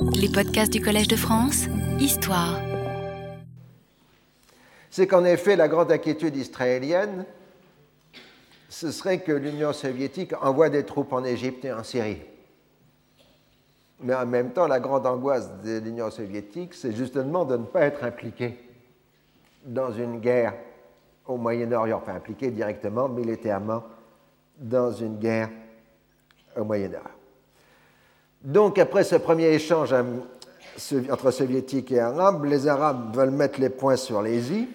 [0.00, 1.66] Les podcasts du Collège de France,
[1.98, 2.60] Histoire.
[4.90, 7.24] C'est qu'en effet, la grande inquiétude israélienne,
[8.68, 12.22] ce serait que l'Union soviétique envoie des troupes en Égypte et en Syrie.
[14.00, 17.82] Mais en même temps, la grande angoisse de l'Union soviétique, c'est justement de ne pas
[17.82, 18.56] être impliquée
[19.64, 20.54] dans une guerre
[21.26, 23.82] au Moyen-Orient, enfin impliquée directement, militairement,
[24.58, 25.50] dans une guerre
[26.56, 27.17] au Moyen-Orient.
[28.42, 29.94] Donc, après ce premier échange
[31.10, 34.68] entre soviétiques et arabes, les arabes veulent mettre les points sur les i,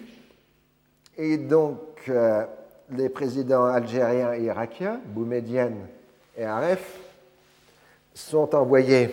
[1.16, 2.44] et donc euh,
[2.90, 5.86] les présidents algériens et irakiens, Boumedienne
[6.36, 6.98] et Aref,
[8.12, 9.10] sont envoyés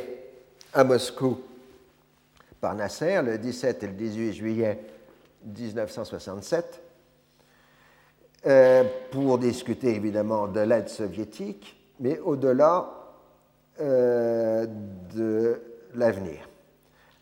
[0.73, 1.39] à Moscou
[2.59, 4.79] par Nasser le 17 et le 18 juillet
[5.45, 6.81] 1967
[8.45, 13.00] euh, pour discuter évidemment de l'aide soviétique, mais au-delà
[13.81, 14.65] euh,
[15.13, 15.61] de
[15.95, 16.47] l'avenir.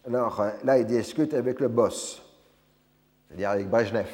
[0.05, 2.21] Alors euh, là, ils discutent avec le boss,
[3.27, 4.09] c'est-à-dire avec Brezhnev,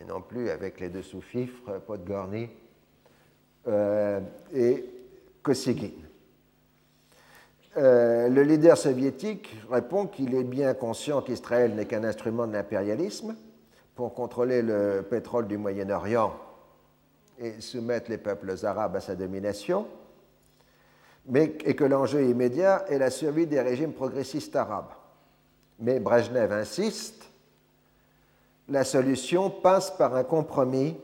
[0.00, 2.48] et non plus avec les deux sous-fifres, Podgorny
[4.54, 4.84] et
[5.42, 5.90] Kosygin.
[7.76, 13.36] le leader soviétique répond qu'il est bien conscient qu'Israël n'est qu'un instrument de l'impérialisme
[13.94, 16.34] pour contrôler le pétrole du Moyen-Orient
[17.38, 19.86] et soumettre les peuples arabes à sa domination,
[21.26, 24.92] mais, et que l'enjeu immédiat est la survie des régimes progressistes arabes.
[25.78, 27.30] Mais Brezhnev insiste,
[28.68, 30.96] la solution passe par un compromis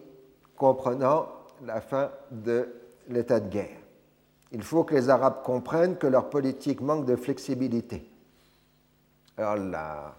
[0.56, 1.28] comprenant
[1.64, 2.69] la fin de
[3.08, 3.77] l'état de guerre.
[4.52, 8.08] Il faut que les Arabes comprennent que leur politique manque de flexibilité.
[9.36, 10.14] Alors la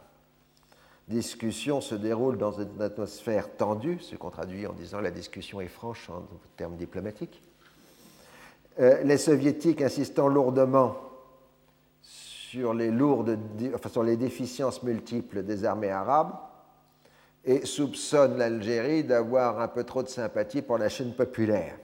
[1.07, 5.67] discussion se déroule dans une atmosphère tendue, ce qu'on traduit en disant la discussion est
[5.67, 6.23] franche en
[6.55, 7.41] termes diplomatiques.
[8.79, 10.95] Euh, les soviétiques insistant lourdement
[12.01, 12.91] sur les,
[13.91, 16.33] sur les déficiences multiples des armées arabes
[17.43, 21.75] et soupçonnent l'Algérie d'avoir un peu trop de sympathie pour la Chine populaire.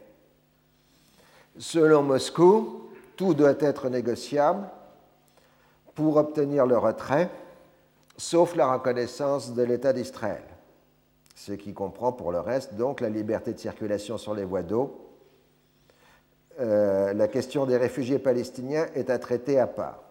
[1.58, 4.68] Selon Moscou, tout doit être négociable
[5.94, 7.30] pour obtenir le retrait
[8.18, 10.44] sauf la reconnaissance de l'État d'Israël,
[11.36, 15.05] ce qui comprend pour le reste donc la liberté de circulation sur les voies d'eau.
[16.60, 20.04] Euh, la question des réfugiés palestiniens est à traiter à part.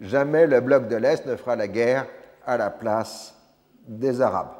[0.00, 2.06] Jamais le bloc de l'Est ne fera la guerre
[2.46, 3.34] à la place
[3.86, 4.54] des Arabes,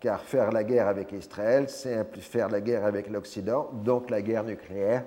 [0.00, 4.44] car faire la guerre avec Israël, c'est faire la guerre avec l'Occident, donc la guerre
[4.44, 5.04] nucléaire,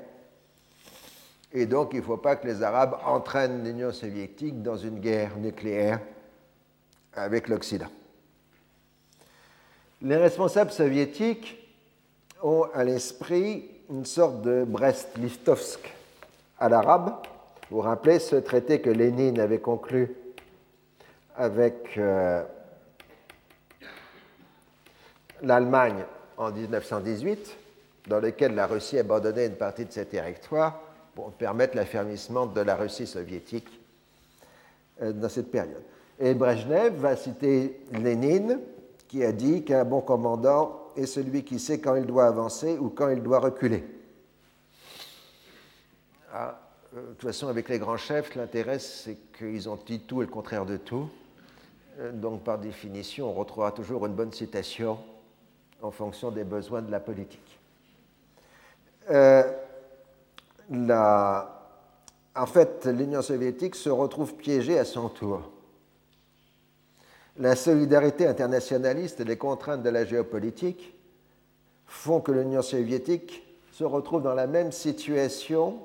[1.53, 5.37] et donc, il ne faut pas que les Arabes entraînent l'Union soviétique dans une guerre
[5.37, 5.99] nucléaire
[7.13, 7.89] avec l'Occident.
[10.01, 11.57] Les responsables soviétiques
[12.41, 15.93] ont à l'esprit une sorte de Brest-Litovsk
[16.59, 17.13] à l'arabe.
[17.69, 20.15] Vous vous rappelez ce traité que Lénine avait conclu
[21.35, 22.43] avec euh,
[25.41, 26.05] l'Allemagne
[26.37, 27.57] en 1918,
[28.07, 30.79] dans lequel la Russie abandonnait une partie de ses territoires
[31.13, 33.67] pour permettre l'affermissement de la Russie soviétique
[35.01, 35.83] euh, dans cette période.
[36.19, 38.59] Et Brezhnev va citer Lénine,
[39.09, 42.89] qui a dit qu'un bon commandant est celui qui sait quand il doit avancer ou
[42.89, 43.83] quand il doit reculer.
[46.33, 46.59] Ah,
[46.95, 50.25] euh, de toute façon, avec les grands chefs, l'intérêt, c'est qu'ils ont dit tout et
[50.25, 51.09] le contraire de tout.
[51.99, 54.97] Euh, donc, par définition, on retrouvera toujours une bonne citation
[55.81, 57.59] en fonction des besoins de la politique.
[59.09, 59.43] Euh,
[62.33, 65.41] en fait, l'Union soviétique se retrouve piégée à son tour.
[67.37, 70.93] La solidarité internationaliste et les contraintes de la géopolitique
[71.85, 75.79] font que l'Union soviétique se retrouve dans la même situation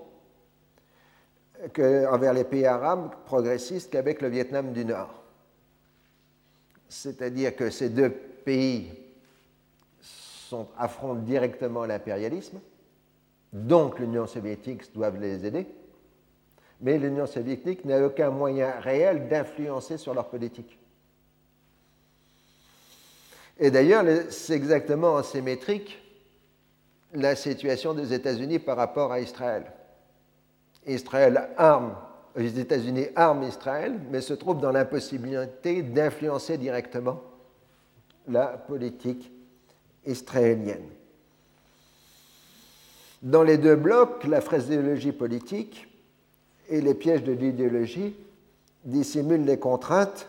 [1.76, 5.22] envers les pays arabes progressistes qu'avec le Vietnam du Nord.
[6.88, 8.92] C'est-à-dire que ces deux pays
[10.78, 12.60] affrontent directement l'impérialisme,
[13.52, 15.66] donc l'Union soviétique doit les aider,
[16.80, 20.78] mais l'Union soviétique n'a aucun moyen réel d'influencer sur leur politique.
[23.58, 26.02] Et d'ailleurs, c'est exactement en symétrique
[27.12, 29.64] la situation des États-Unis par rapport à Israël.
[30.86, 31.48] Israël
[32.36, 37.22] les États-Unis arment Israël, mais se trouvent dans l'impossibilité d'influencer directement
[38.28, 39.30] la politique
[40.04, 40.88] israélienne.
[43.22, 45.88] Dans les deux blocs, la phraséologie politique
[46.68, 48.14] et les pièges de l'idéologie
[48.84, 50.28] dissimulent les contraintes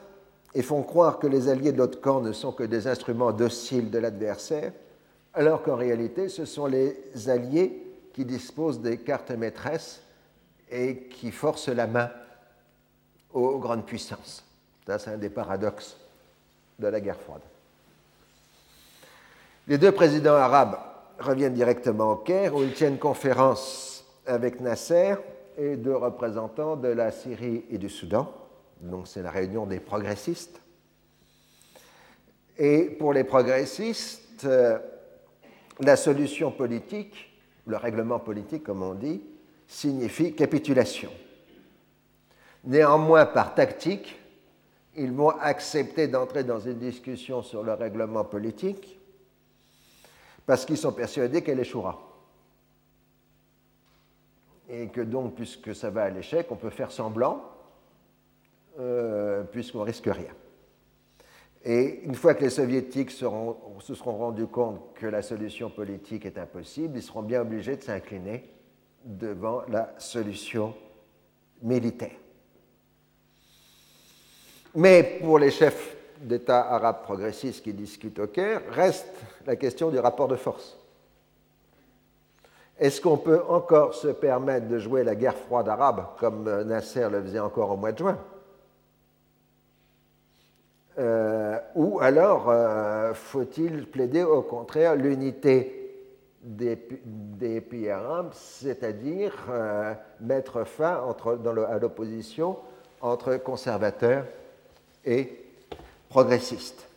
[0.54, 3.92] et font croire que les alliés de l'autre camp ne sont que des instruments dociles
[3.92, 4.72] de l'adversaire,
[5.34, 6.96] alors qu'en réalité, ce sont les
[7.28, 7.84] alliés
[8.14, 10.02] qui disposent des cartes maîtresses
[10.72, 12.10] et qui forcent la main
[13.34, 14.44] aux grandes puissances.
[14.86, 15.98] Ça, c'est un des paradoxes
[16.80, 17.42] de la guerre froide.
[19.68, 20.78] Les deux présidents arabes
[21.20, 25.16] reviennent directement au Caire où ils tiennent conférence avec Nasser
[25.58, 28.32] et deux représentants de la Syrie et du Soudan.
[28.82, 30.62] Donc c'est la réunion des progressistes.
[32.58, 34.80] Et pour les progressistes, euh,
[35.80, 37.32] la solution politique,
[37.66, 39.22] le règlement politique comme on dit,
[39.68, 41.12] signifie capitulation.
[42.64, 44.20] Néanmoins, par tactique,
[44.96, 49.00] ils vont accepter d'entrer dans une discussion sur le règlement politique
[50.46, 52.02] parce qu'ils sont persuadés qu'elle échouera.
[54.70, 57.57] Et que donc, puisque ça va à l'échec, on peut faire semblant,
[58.80, 60.34] euh, puisqu'on risque rien.
[61.66, 66.38] Et une fois que les soviétiques se seront rendus compte que la solution politique est
[66.38, 68.50] impossible, ils seront bien obligés de s'incliner
[69.04, 70.74] devant la solution
[71.62, 72.16] militaire.
[74.76, 79.12] Mais pour les chefs d'État arabes progressistes qui discutent au Caire, reste
[79.46, 80.78] la question du rapport de force.
[82.80, 87.24] Est-ce qu'on peut encore se permettre de jouer la guerre froide arabe comme Nasser le
[87.24, 88.20] faisait encore au mois de juin?
[90.98, 95.74] Euh, Ou alors euh, faut-il plaider au contraire l'unité
[96.42, 96.76] des,
[97.62, 101.04] pays arabes, c'est-à-dire euh, mettre fin
[101.70, 102.58] à l'opposition
[103.02, 104.26] entre conservateurs
[105.06, 105.46] et
[106.10, 106.88] progressiste.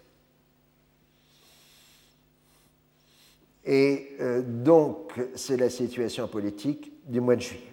[3.65, 7.73] Et donc, c'est la situation politique du mois de juillet.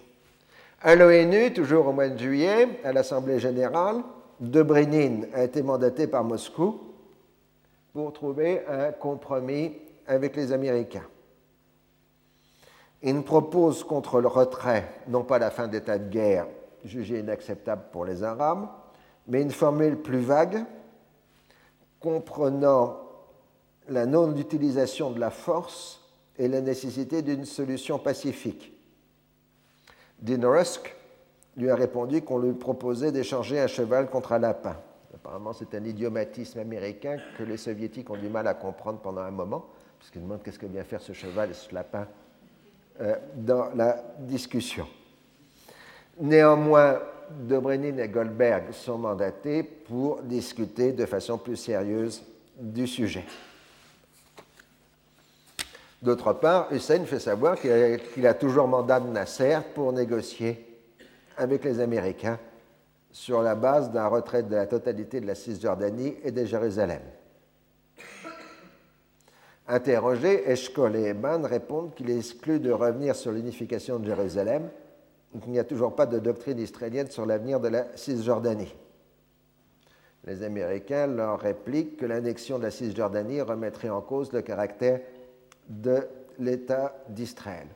[0.82, 4.02] À l'ONU, toujours au mois de juillet, à l'Assemblée générale,
[4.40, 6.80] Dobrynin a été mandaté par Moscou
[7.92, 9.72] pour trouver un compromis
[10.06, 11.06] avec les Américains.
[13.02, 16.46] Il propose contre le retrait, non pas la fin d'état de guerre,
[16.84, 18.68] jugé inacceptable pour les Arabes,
[19.26, 20.64] mais une formule plus vague,
[22.00, 22.98] comprenant
[23.88, 26.00] la non-utilisation de la force
[26.38, 28.72] et la nécessité d'une solution pacifique.
[30.20, 30.94] Dean Rusk
[31.58, 34.76] lui a répondu qu'on lui proposait d'échanger un cheval contre un lapin.
[35.14, 39.32] Apparemment, c'est un idiomatisme américain que les soviétiques ont du mal à comprendre pendant un
[39.32, 39.66] moment,
[39.98, 42.06] puisqu'ils demandent qu'est-ce que vient faire ce cheval et ce lapin
[43.00, 44.86] euh, dans la discussion.
[46.20, 46.98] Néanmoins,
[47.30, 52.22] Dobrynin et Goldberg sont mandatés pour discuter de façon plus sérieuse
[52.56, 53.24] du sujet.
[56.00, 60.67] D'autre part, Hussein fait savoir qu'il a, toujours mandat de Nasser pour négocier
[61.38, 62.38] avec les Américains
[63.10, 67.00] sur la base d'un retrait de la totalité de la Cisjordanie et de Jérusalem.
[69.66, 74.68] Interrogés, Eshkol et Eban répondent qu'il est exclu de revenir sur l'unification de Jérusalem
[75.34, 78.74] il n'y a toujours pas de doctrine israélienne sur l'avenir de la Cisjordanie.
[80.24, 85.00] Les Américains leur répliquent que l'annexion de la Cisjordanie remettrait en cause le caractère
[85.68, 86.06] de
[86.38, 87.66] l'État d'Israël.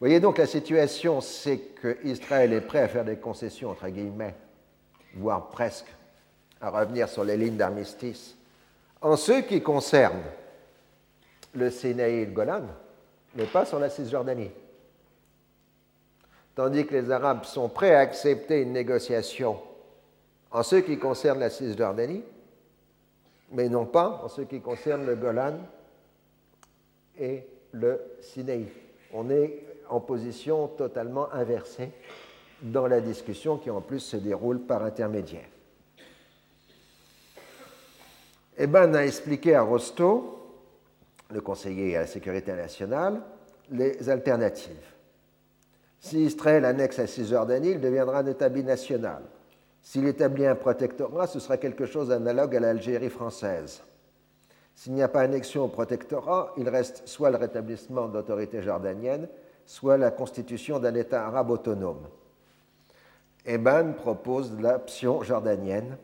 [0.00, 4.34] Voyez donc la situation, c'est qu'Israël est prêt à faire des concessions, entre guillemets,
[5.14, 5.86] voire presque
[6.60, 8.36] à revenir sur les lignes d'armistice,
[9.00, 10.22] en ce qui concerne
[11.54, 12.64] le Sinaï et le Golan,
[13.34, 14.50] mais pas sur la Cisjordanie
[16.54, 19.60] tandis que les Arabes sont prêts à accepter une négociation
[20.50, 22.22] en ce qui concerne la Cisjordanie,
[23.50, 25.58] mais non pas en ce qui concerne le Golan
[27.18, 28.68] et le Sinaï.
[29.12, 31.90] On est en position totalement inversée
[32.62, 35.48] dans la discussion qui en plus se déroule par intermédiaire.
[38.56, 40.52] Eban a expliqué à Rosto,
[41.30, 43.20] le conseiller à la sécurité nationale,
[43.70, 44.94] les alternatives.
[45.98, 49.22] Si Israël annexe la Cisjordanie, il deviendra un État binational.
[49.82, 53.82] S'il établit un protectorat, ce sera quelque chose d'analogue à l'Algérie française.
[54.74, 59.28] S'il n'y a pas annexion au protectorat, il reste soit le rétablissement d'autorité jordanienne,
[59.66, 62.06] soit la constitution d'un État arabe autonome.
[63.46, 65.96] Eban propose l'option jordanienne,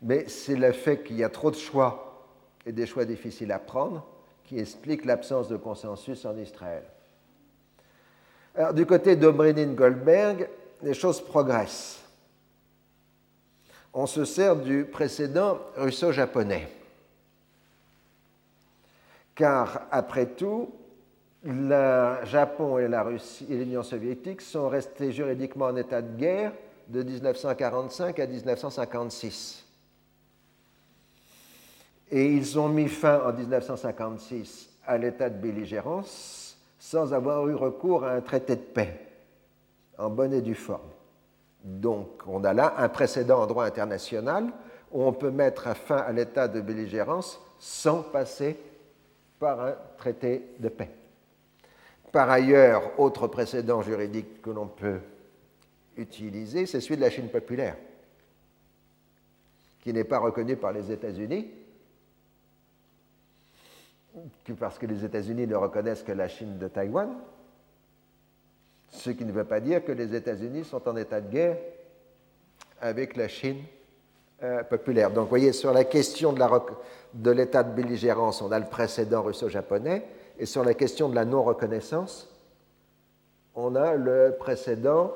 [0.00, 2.28] mais c'est le fait qu'il y a trop de choix
[2.64, 4.06] et des choix difficiles à prendre
[4.44, 6.84] qui explique l'absence de consensus en Israël.
[8.54, 10.48] Alors, du côté d'Obrenin Goldberg,
[10.82, 12.00] les choses progressent.
[13.94, 16.68] On se sert du précédent russo-japonais.
[19.34, 20.70] Car, après tout,
[21.44, 26.52] le Japon et la Russie et l'Union soviétique sont restés juridiquement en état de guerre
[26.88, 29.66] de 1945 à 1956.
[32.10, 38.04] Et ils ont mis fin en 1956 à l'état de belligérance sans avoir eu recours
[38.04, 39.00] à un traité de paix,
[39.98, 40.90] en bonne et due forme.
[41.64, 44.52] Donc on a là un précédent en droit international
[44.90, 48.58] où on peut mettre fin à l'état de belligérance sans passer
[49.38, 50.90] par un traité de paix.
[52.12, 55.00] Par ailleurs, autre précédent juridique que l'on peut
[55.96, 57.76] utiliser, c'est celui de la Chine populaire,
[59.80, 61.48] qui n'est pas reconnu par les États-Unis,
[64.58, 67.14] parce que les États-Unis ne reconnaissent que la Chine de Taïwan,
[68.90, 71.56] ce qui ne veut pas dire que les États-Unis sont en état de guerre
[72.80, 73.62] avec la Chine
[74.42, 75.10] euh, populaire.
[75.10, 76.34] Donc, vous voyez, sur la question
[77.14, 80.04] de l'état de, belligérance, on a le précédent russo-japonais,
[80.38, 82.28] et sur la question de la non-reconnaissance,
[83.54, 85.12] on a le précédent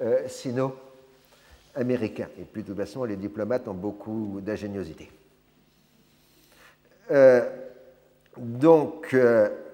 [0.00, 2.28] euh, sino-américain.
[2.38, 5.10] Et puis, de toute façon, les diplomates ont beaucoup d'ingéniosité.
[7.10, 7.48] Euh,
[8.36, 9.14] donc,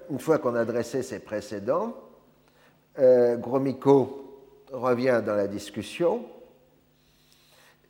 [0.09, 1.95] une fois qu'on a dressé ces précédents,
[2.97, 4.25] euh, Gromyko
[4.71, 6.25] revient dans la discussion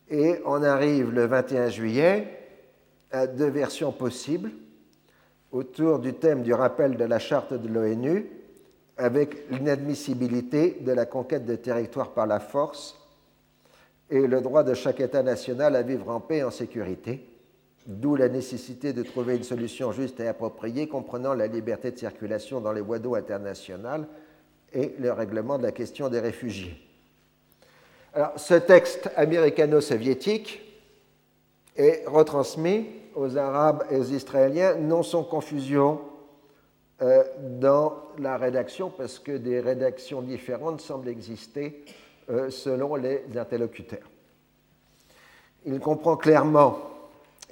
[0.10, 2.28] et on arrive le 21 juillet
[3.12, 4.52] à deux versions possibles
[5.52, 8.30] autour du thème du rappel de la charte de l'ONU
[8.98, 13.00] avec l'inadmissibilité de la conquête de territoires par la force
[14.10, 17.26] et le droit de chaque État national à vivre en paix et en sécurité,
[17.88, 22.60] d'où la nécessité de trouver une solution juste et appropriée comprenant la liberté de circulation
[22.60, 24.08] dans les voies d'eau internationales
[24.74, 26.78] et le règlement de la question des réfugiés.
[28.14, 30.62] Alors, ce texte américano-soviétique
[31.76, 32.88] est retransmis
[33.20, 36.00] aux Arabes et aux Israéliens, non sans confusion
[37.02, 37.24] euh,
[37.60, 41.84] dans la rédaction, parce que des rédactions différentes semblent exister
[42.30, 44.10] euh, selon les interlocuteurs.
[45.66, 46.80] Il comprend clairement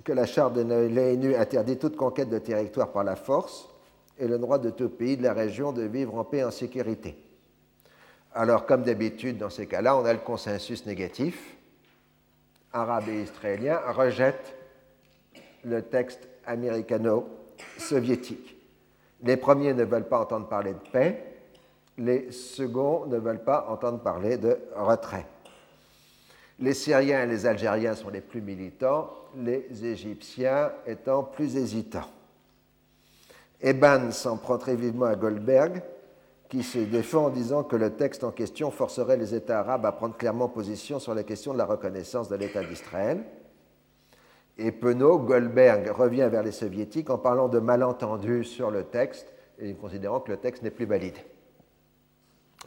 [0.05, 3.67] que la charte de l'ONU interdit toute conquête de territoire par la force,
[4.17, 6.51] et le droit de tout pays de la région de vivre en paix et en
[6.51, 7.15] sécurité.
[8.33, 11.55] Alors, comme d'habitude, dans ces cas-là, on a le consensus négatif.
[12.71, 14.56] Arabes et Israéliens rejettent
[15.67, 18.55] le texte américano-soviétique.
[19.23, 21.23] Les premiers ne veulent pas entendre parler de paix,
[21.97, 25.25] les seconds ne veulent pas entendre parler de retrait.
[26.59, 32.09] Les Syriens et les Algériens sont les plus militants, les Égyptiens étant plus hésitants.
[33.61, 35.81] Eban s'en prend très vivement à Goldberg,
[36.49, 39.91] qui se défend en disant que le texte en question forcerait les États arabes à
[39.91, 43.23] prendre clairement position sur la question de la reconnaissance de l'État d'Israël.
[44.59, 49.27] Et Penaud, Goldberg revient vers les soviétiques en parlant de malentendus sur le texte
[49.59, 51.17] et considérant que le texte n'est plus valide.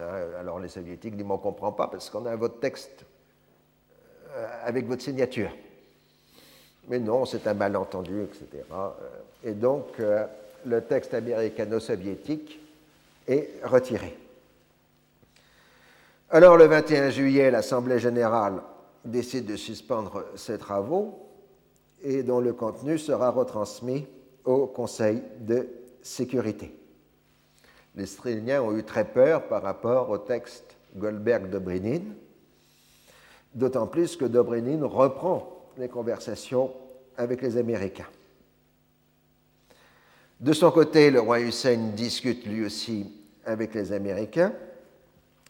[0.00, 3.04] Euh, alors les soviétiques disent, on ne comprend pas parce qu'on a votre texte
[4.30, 5.50] euh, avec votre signature.
[6.88, 8.64] Mais non, c'est un malentendu, etc.
[9.44, 10.00] Et donc,
[10.64, 12.60] le texte américano-soviétique
[13.28, 14.16] est retiré.
[16.30, 18.60] Alors le 21 juillet, l'Assemblée générale
[19.04, 21.29] décide de suspendre ses travaux
[22.02, 24.06] et dont le contenu sera retransmis
[24.44, 25.68] au Conseil de
[26.02, 26.74] sécurité.
[27.96, 32.02] Les Israéliens ont eu très peur par rapport au texte Goldberg-Dobrynin,
[33.54, 36.72] d'autant plus que Dobrynin reprend les conversations
[37.16, 38.08] avec les Américains.
[40.40, 43.12] De son côté, le roi Hussein discute lui aussi
[43.44, 44.52] avec les Américains.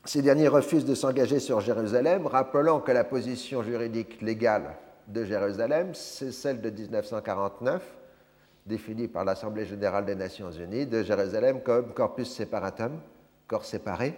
[0.04, 4.76] Ces derniers refusent de s'engager sur Jérusalem, rappelant que la position juridique légale
[5.12, 7.82] de Jérusalem, c'est celle de 1949,
[8.66, 13.00] définie par l'Assemblée générale des Nations unies, de Jérusalem comme corpus separatum,
[13.46, 14.14] corps séparé,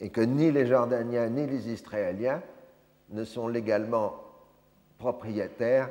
[0.00, 2.42] et que ni les Jordaniens ni les Israéliens
[3.10, 4.22] ne sont légalement
[4.98, 5.90] propriétaires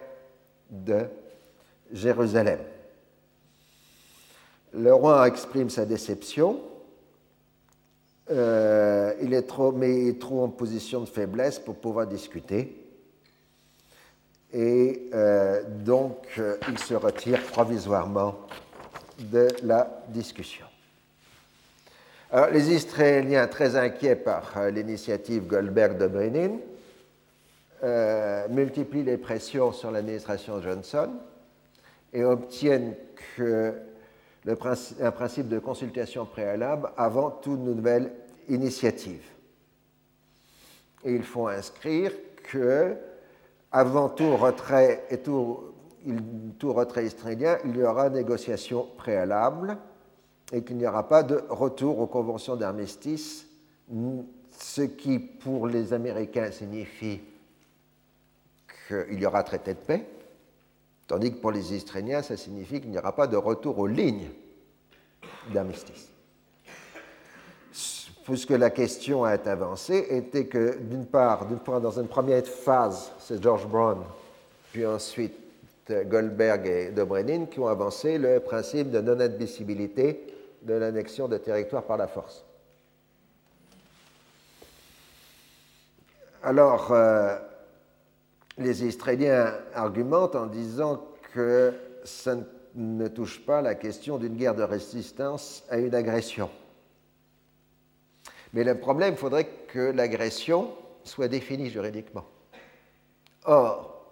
[0.69, 1.05] de
[1.91, 2.59] Jérusalem.
[4.71, 6.61] Le roi exprime sa déception.
[8.29, 12.78] Euh, il est trop, mais il est trop en position de faiblesse pour pouvoir discuter.
[14.53, 18.35] Et euh, donc, euh, il se retire provisoirement
[19.19, 20.65] de la discussion.
[22.31, 26.57] Alors, les Israéliens, très inquiets par l'initiative Goldberg de Brenin,
[28.49, 31.11] multiplient les pressions sur l'administration Johnson
[32.11, 32.93] et obtiennent
[33.35, 33.73] que
[35.01, 38.11] un principe de consultation préalable avant toute nouvelle
[38.47, 39.23] initiative.
[41.03, 42.11] Et il faut inscrire
[42.43, 42.95] que
[43.71, 45.59] avant tout retrait et tout,
[46.57, 49.77] tout retrait israélien, il y aura négociation préalable
[50.51, 53.45] et qu'il n'y aura pas de retour aux conventions d'armistice,
[54.59, 57.21] ce qui pour les Américains signifie
[58.87, 60.07] qu'il y aura traité de paix,
[61.09, 64.29] Tandis que pour les Israéliens, ça signifie qu'il n'y aura pas de retour aux lignes
[65.51, 66.11] d'armistice.
[68.29, 73.11] Puisque la question a été avancée était que, d'une part, part, dans une première phase,
[73.17, 74.03] c'est George Brown,
[74.71, 75.33] puis ensuite
[75.89, 80.27] Goldberg et Dobrynin qui ont avancé le principe de non-admissibilité
[80.61, 82.45] de l'annexion de territoire par la force.
[86.43, 87.35] Alors, euh,
[88.59, 92.35] les Israéliens argumentent en disant que ça
[92.75, 96.51] ne touche pas la question d'une guerre de résistance à une agression.
[98.53, 102.25] Mais le problème, il faudrait que l'agression soit définie juridiquement.
[103.45, 104.05] Or,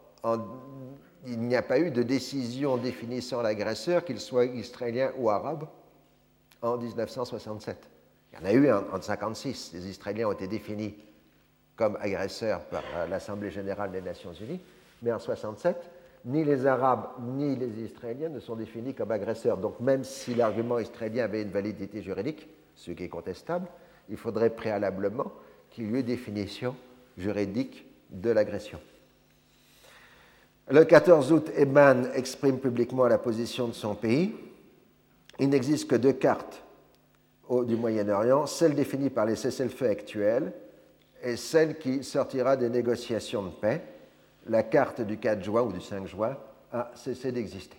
[1.26, 5.68] il n'y a pas eu de décision définissant l'agresseur, qu'il soit israélien ou arabe,
[6.62, 7.78] en 1967.
[8.32, 9.72] Il y en a eu en 1956.
[9.74, 10.96] Les Israéliens ont été définis
[11.76, 14.60] comme agresseurs par l'Assemblée générale des Nations unies,
[15.02, 15.76] mais en 1967,
[16.26, 19.58] ni les Arabes ni les Israéliens ne sont définis comme agresseurs.
[19.58, 23.68] Donc même si l'argument israélien avait une validité juridique, ce qui est contestable,
[24.10, 25.32] il faudrait préalablement
[25.70, 26.76] qu'il y ait définition
[27.18, 28.80] juridique de l'agression.
[30.70, 34.36] Le 14 août, Eban exprime publiquement la position de son pays.
[35.40, 36.64] Il n'existe que deux cartes
[37.66, 40.52] du Moyen-Orient, celle définie par les cessez-le-feu actuels
[41.24, 43.82] et celle qui sortira des négociations de paix.
[44.48, 46.38] La carte du 4 juin ou du 5 juin
[46.74, 47.78] a cessé d'exister.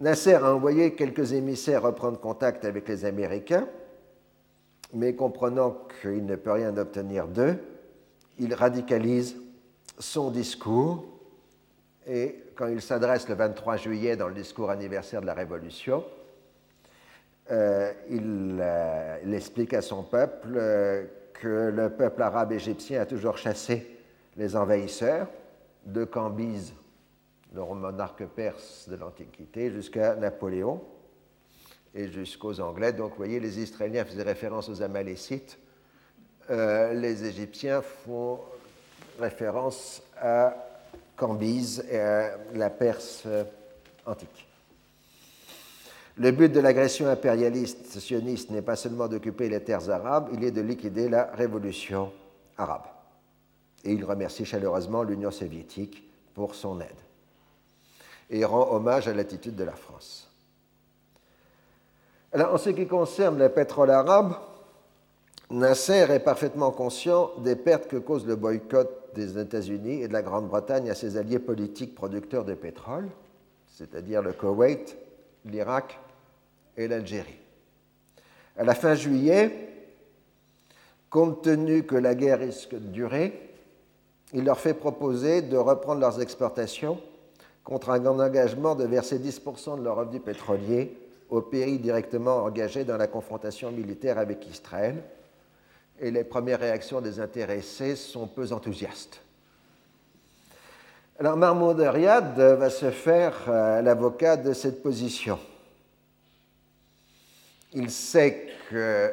[0.00, 3.68] Nasser a envoyé quelques émissaires reprendre contact avec les Américains,
[4.94, 7.58] mais comprenant qu'il ne peut rien obtenir d'eux,
[8.38, 9.36] il radicalise
[9.98, 11.04] son discours
[12.06, 16.02] et quand il s'adresse le 23 juillet dans le discours anniversaire de la Révolution,
[17.50, 21.04] euh, euh, il, explique à son peuple euh,
[21.34, 23.98] que le peuple arabe égyptien a toujours chassé
[24.36, 25.26] les envahisseurs
[25.84, 26.72] de Cambyse
[27.52, 30.80] le monarque perse de l'Antiquité, jusqu'à Napoléon
[31.94, 32.92] et jusqu'aux Anglais.
[32.92, 35.58] Donc, vous voyez, les Israéliens faisaient référence aux Amalécites,
[36.50, 38.40] euh, les Égyptiens font
[39.18, 40.54] référence à
[41.16, 43.26] Cambyse et à la Perse
[44.06, 44.46] antique.
[46.16, 50.50] Le but de l'agression impérialiste sioniste n'est pas seulement d'occuper les terres arabes, il est
[50.50, 52.12] de liquider la révolution
[52.56, 52.86] arabe.
[53.84, 57.09] Et il remercie chaleureusement l'Union soviétique pour son aide
[58.30, 60.28] et rend hommage à l'attitude de la France.
[62.32, 64.34] Alors, en ce qui concerne le pétrole arabe,
[65.50, 70.22] Nasser est parfaitement conscient des pertes que cause le boycott des États-Unis et de la
[70.22, 73.08] Grande-Bretagne à ses alliés politiques producteurs de pétrole,
[73.66, 74.96] c'est-à-dire le Koweït,
[75.44, 75.98] l'Irak
[76.76, 77.40] et l'Algérie.
[78.56, 79.68] À la fin juillet,
[81.08, 83.50] compte tenu que la guerre risque de durer,
[84.32, 87.00] il leur fait proposer de reprendre leurs exportations
[87.64, 90.96] contre un engagement de verser 10% de leur revenu pétrolier
[91.28, 95.02] aux pays directement engagés dans la confrontation militaire avec Israël.
[96.00, 99.20] Et les premières réactions des intéressés sont peu enthousiastes.
[101.18, 105.38] Alors Mahmoud Riyad va se faire euh, l'avocat de cette position.
[107.74, 109.12] Il sait que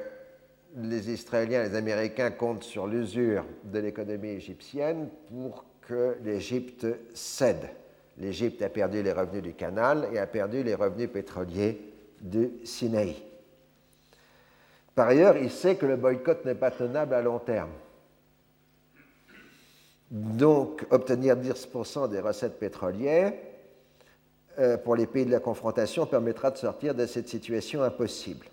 [0.77, 7.69] les Israéliens et les Américains comptent sur l'usure de l'économie égyptienne pour que l'Égypte cède
[8.19, 11.80] l'Égypte a perdu les revenus du canal et a perdu les revenus pétroliers
[12.21, 13.15] du Sinaï.
[14.95, 17.69] Par ailleurs, il sait que le boycott n'est pas tenable à long terme.
[20.10, 23.34] Donc, obtenir 10% des recettes pétrolières
[24.58, 28.47] euh, pour les pays de la confrontation permettra de sortir de cette situation impossible.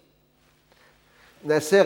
[1.44, 1.84] Nasser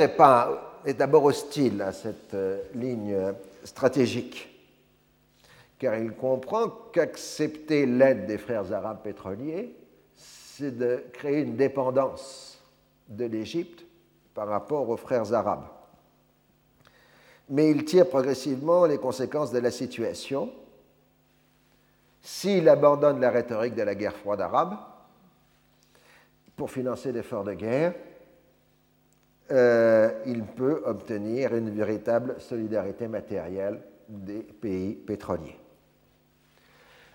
[0.85, 3.17] est, d'abord hostile à cette euh, ligne
[3.63, 4.58] stratégique
[5.79, 9.75] car il comprend qu'accepter l'aide des frères arabes pétroliers,
[10.15, 12.61] c'est de créer une dépendance
[13.09, 13.85] de l'Égypte
[14.35, 15.67] par rapport aux frères arabes.
[17.51, 20.51] Mais il tire progressivement les conséquences de la situation.
[22.21, 24.77] S'il abandonne la rhétorique de la guerre froide arabe
[26.57, 27.95] pour financer l'effort de guerre,
[29.51, 35.57] euh, il peut obtenir une véritable solidarité matérielle des pays pétroliers.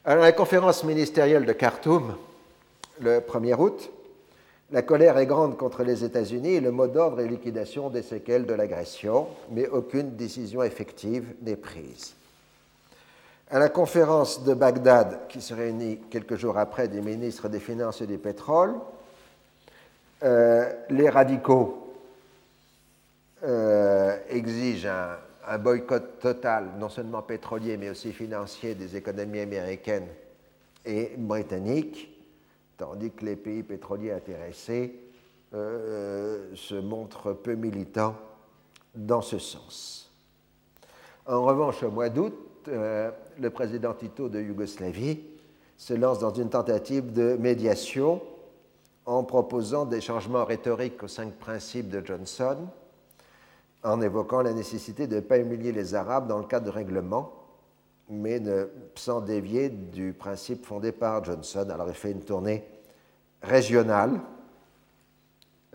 [0.06, 2.18] À la conférence ministérielle de Khartoum,
[3.00, 3.90] le 1er août,
[4.72, 8.46] la colère est grande contre les États-Unis et le mot d'ordre est liquidation des séquelles
[8.46, 12.16] de l'agression, mais aucune décision effective n'est prise.
[13.50, 18.02] À la conférence de Bagdad, qui se réunit quelques jours après des ministres des Finances
[18.02, 18.74] et du Pétrole,
[20.24, 21.94] euh, les radicaux
[23.46, 30.08] euh, exigent un, un boycott total, non seulement pétrolier, mais aussi financier des économies américaines
[30.86, 32.10] et britanniques,
[32.78, 35.00] tandis que les pays pétroliers intéressés
[35.52, 38.16] se montre peu militant
[38.96, 40.12] dans ce sens.
[41.26, 42.34] En revanche, au mois d'août,
[42.68, 45.20] le président Tito de Yougoslavie
[45.78, 48.22] se lance dans une tentative de médiation
[49.06, 52.58] en proposant des changements rhétoriques aux cinq principes de Johnson,
[53.84, 57.34] en évoquant la nécessité de ne pas humilier les Arabes dans le cadre de règlement,
[58.10, 58.42] mais
[58.96, 61.68] sans dévier du principe fondé par Johnson.
[61.70, 62.64] Alors il fait une tournée
[63.42, 64.20] régionale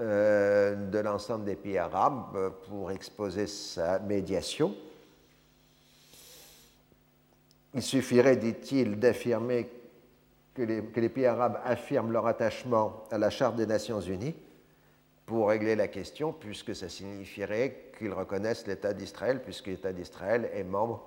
[0.01, 4.75] euh, de l'ensemble des pays arabes pour exposer sa médiation.
[7.75, 9.69] Il suffirait, dit-il, d'affirmer
[10.55, 14.35] que les, pays arabes affirment leur attachement à la Charte des Nations Unies
[15.29, 20.65] pour régler la question, puisque ça signifierait qu'ils reconnaissent l'État d'Israël, puisque l'État d'Israël est
[20.65, 21.07] membre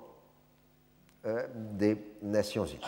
[1.26, 2.80] euh, des Nations Unies.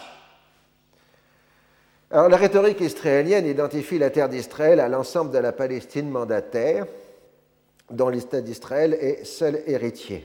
[2.12, 6.87] Alors, la rhétorique israélienne identifie la terre d'Israël à l'ensemble de la Palestine mandataire,
[7.90, 10.25] dont l'État d'Israël est seul héritier.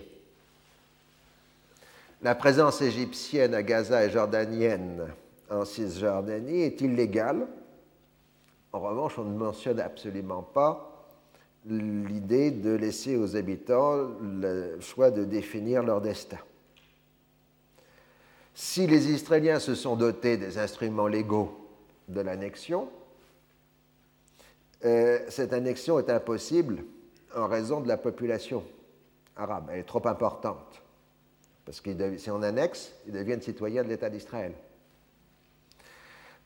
[2.22, 5.08] La présence égyptienne à Gaza et jordanienne
[5.50, 7.48] en Cisjordanie est illégale.
[8.74, 10.88] En revanche, on ne mentionne absolument pas
[11.69, 16.39] l'idée de laisser aux habitants le choix de définir leur destin.
[18.53, 21.69] Si les Israéliens se sont dotés des instruments légaux
[22.08, 22.89] de l'annexion,
[24.86, 26.84] euh, cette annexion est impossible
[27.36, 28.63] en raison de la population
[29.36, 29.69] arabe.
[29.71, 30.82] Elle est trop importante.
[31.65, 34.53] Parce que si on annexe, ils deviennent citoyens de l'État d'Israël.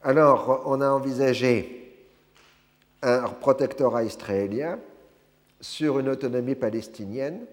[0.01, 2.07] Alors, on a envisagé
[3.01, 4.79] un protectorat israélien
[5.63, 7.45] sur une autonomie palestinienne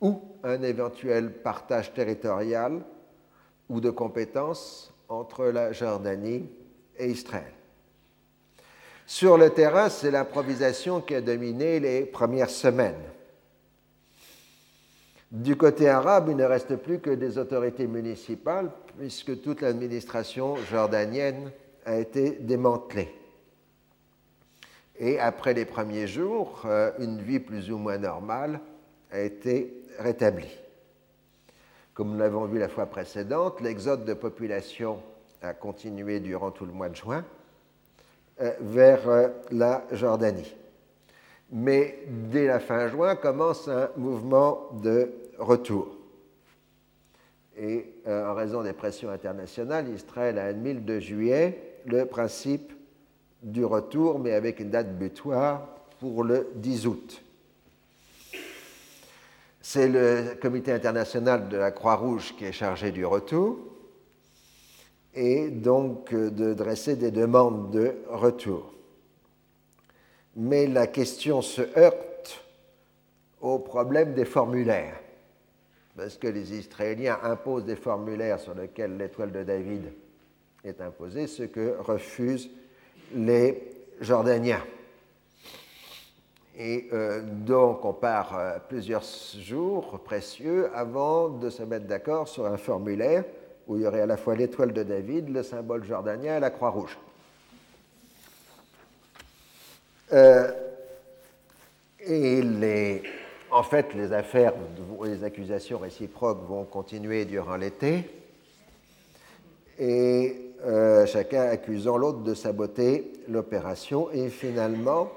[0.00, 2.80] ou un éventuel partage territorial
[3.68, 6.48] ou de compétences entre la Jordanie
[6.96, 7.52] et Israël.
[9.04, 13.02] Sur le terrain, c'est l'improvisation qui a dominé les premières semaines.
[15.32, 21.50] Du côté arabe, il ne reste plus que des autorités municipales, puisque toute l'administration jordanienne
[21.84, 23.17] a été démantelée.
[24.98, 28.60] Et après les premiers jours, euh, une vie plus ou moins normale
[29.12, 30.56] a été rétablie.
[31.94, 35.00] Comme nous l'avons vu la fois précédente, l'exode de population
[35.40, 37.24] a continué durant tout le mois de juin
[38.40, 40.54] euh, vers euh, la Jordanie
[41.50, 45.96] mais dès la fin juin commence un mouvement de retour.
[47.56, 52.70] Et en raison des pressions internationales, Israël a admis le 2 juillet le principe
[53.42, 55.66] du retour, mais avec une date butoir
[56.00, 57.22] pour le 10 août.
[59.60, 63.58] C'est le comité international de la Croix-Rouge qui est chargé du retour
[65.14, 68.72] et donc euh, de dresser des demandes de retour
[70.38, 72.44] mais la question se heurte
[73.40, 75.00] au problème des formulaires,
[75.96, 79.92] parce que les Israéliens imposent des formulaires sur lesquels l'étoile de David
[80.62, 82.50] est imposée, ce que refusent
[83.14, 83.62] les
[84.00, 84.62] Jordaniens.
[86.58, 89.04] Et euh, donc on part euh, plusieurs
[89.38, 93.24] jours précieux avant de se mettre d'accord sur un formulaire
[93.68, 96.50] où il y aurait à la fois l'étoile de David, le symbole jordanien et la
[96.50, 96.98] croix rouge.
[100.12, 100.50] Euh,
[102.00, 103.02] et les,
[103.50, 104.54] en fait, les affaires,
[105.04, 108.10] les accusations réciproques vont continuer durant l'été,
[109.78, 110.47] et
[111.08, 114.10] chacun accusant l'autre de saboter l'opération.
[114.12, 115.10] Et finalement,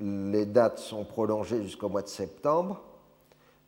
[0.00, 2.82] les dates sont prolongées jusqu'au mois de septembre,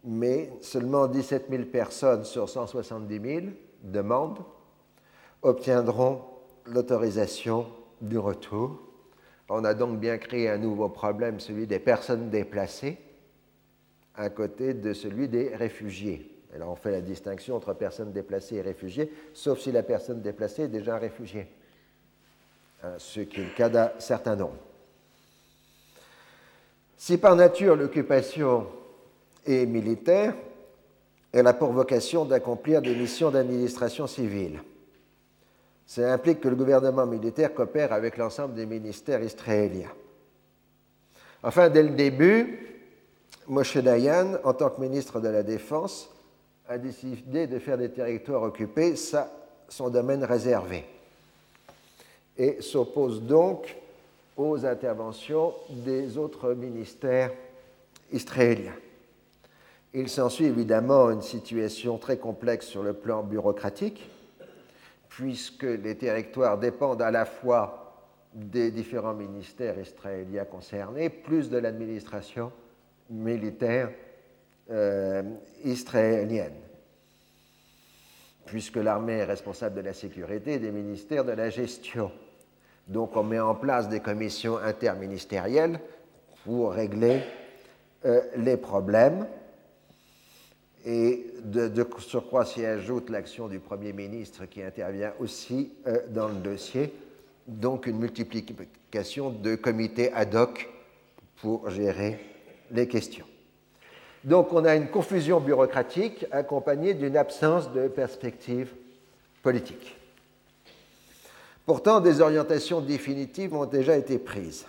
[0.04, 3.46] mais seulement 17 000 personnes sur 170 000
[3.82, 4.38] demandes
[5.42, 6.22] obtiendront
[6.64, 7.66] l'autorisation
[8.00, 8.80] du retour
[9.52, 12.98] on a donc bien créé un nouveau problème, celui des personnes déplacées,
[14.14, 16.29] à côté de celui des réfugiés.
[16.54, 20.62] Alors on fait la distinction entre personnes déplacées et réfugiés, sauf si la personne déplacée
[20.62, 21.46] est déjà un réfugié,
[22.82, 24.58] hein, ce qui est le cas d'un certain nombre.
[26.96, 28.66] Si par nature l'occupation
[29.46, 30.34] est militaire,
[31.32, 34.60] elle a pour vocation d'accomplir des missions d'administration civile.
[35.86, 39.90] Ça implique que le gouvernement militaire coopère avec l'ensemble des ministères israéliens.
[41.42, 42.66] Enfin, dès le début,
[43.46, 46.10] Moshe Dayan, en tant que ministre de la Défense,
[46.70, 48.94] a décidé de faire des territoires occupés
[49.68, 50.84] son domaine réservé
[52.38, 53.76] et s'oppose donc
[54.36, 57.32] aux interventions des autres ministères
[58.12, 58.76] israéliens.
[59.92, 64.08] Il s'ensuit évidemment une situation très complexe sur le plan bureaucratique
[65.08, 67.96] puisque les territoires dépendent à la fois
[68.32, 72.52] des différents ministères israéliens concernés, plus de l'administration
[73.10, 73.90] militaire
[74.70, 75.22] euh,
[75.64, 76.54] israélienne,
[78.46, 82.12] puisque l'armée est responsable de la sécurité et des ministères de la gestion.
[82.86, 85.80] Donc on met en place des commissions interministérielles
[86.44, 87.20] pour régler
[88.04, 89.26] euh, les problèmes.
[90.86, 96.36] Et de, surcroît s'y ajoute l'action du Premier ministre qui intervient aussi euh, dans le
[96.36, 96.94] dossier,
[97.46, 100.68] donc une multiplication de comités ad hoc
[101.36, 102.18] pour gérer
[102.70, 103.26] les questions.
[104.24, 108.72] Donc on a une confusion bureaucratique accompagnée d'une absence de perspective
[109.42, 109.96] politique.
[111.64, 114.66] Pourtant, des orientations définitives ont déjà été prises.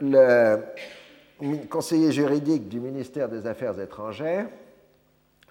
[0.00, 0.58] Le
[1.68, 4.46] conseiller juridique du ministère des Affaires étrangères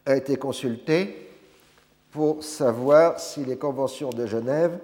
[0.06, 1.30] a été consulté
[2.12, 4.80] pour savoir si les conventions de Genève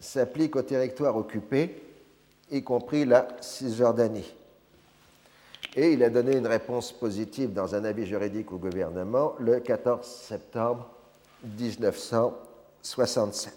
[0.00, 1.82] s'appliquent au territoire occupé,
[2.50, 4.32] y compris la Cisjordanie.
[5.76, 10.06] Et il a donné une réponse positive dans un avis juridique au gouvernement le 14
[10.06, 10.88] septembre
[11.42, 13.52] 1967.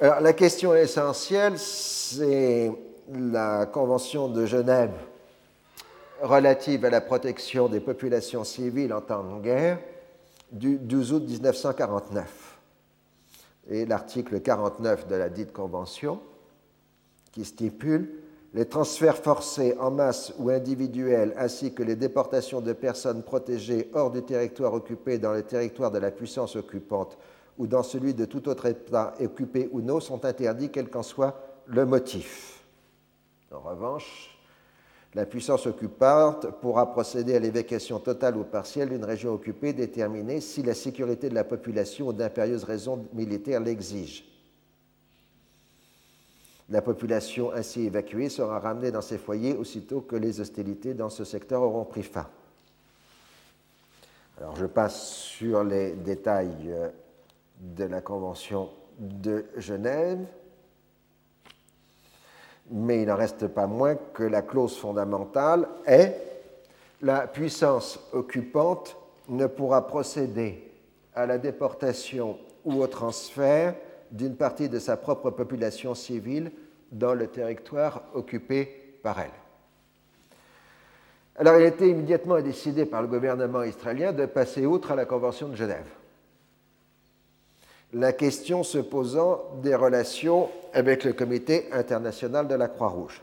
[0.00, 2.72] Alors, la question essentielle, c'est
[3.12, 4.90] la Convention de Genève
[6.20, 9.78] relative à la protection des populations civiles en temps de guerre
[10.50, 12.58] du 12 août 1949
[13.70, 16.20] et l'article 49 de la dite convention
[17.32, 18.25] qui stipule
[18.56, 24.10] les transferts forcés en masse ou individuels ainsi que les déportations de personnes protégées hors
[24.10, 27.18] du territoire occupé dans le territoire de la puissance occupante
[27.58, 31.38] ou dans celui de tout autre État occupé ou non sont interdits quel qu'en soit
[31.66, 32.64] le motif.
[33.52, 34.34] En revanche,
[35.14, 40.62] la puissance occupante pourra procéder à l'évacuation totale ou partielle d'une région occupée déterminée si
[40.62, 44.35] la sécurité de la population ou d'impérieuses raisons militaires l'exige.
[46.68, 51.24] La population ainsi évacuée sera ramenée dans ses foyers aussitôt que les hostilités dans ce
[51.24, 52.26] secteur auront pris fin.
[54.38, 56.88] Alors je passe sur les détails euh,
[57.60, 60.26] de la Convention de Genève
[62.70, 66.20] mais il n'en reste pas moins que la clause fondamentale est
[67.02, 68.96] la puissance occupante
[69.28, 70.72] ne pourra procéder
[71.14, 73.74] à la déportation ou au transfert
[74.10, 76.52] d'une partie de sa propre population civile
[76.92, 79.30] dans le territoire occupé par elle.
[81.36, 85.04] Alors il a été immédiatement décidé par le gouvernement israélien de passer outre à la
[85.04, 85.86] Convention de Genève
[87.92, 93.22] la question se posant des relations avec le Comité international de la Croix-Rouge,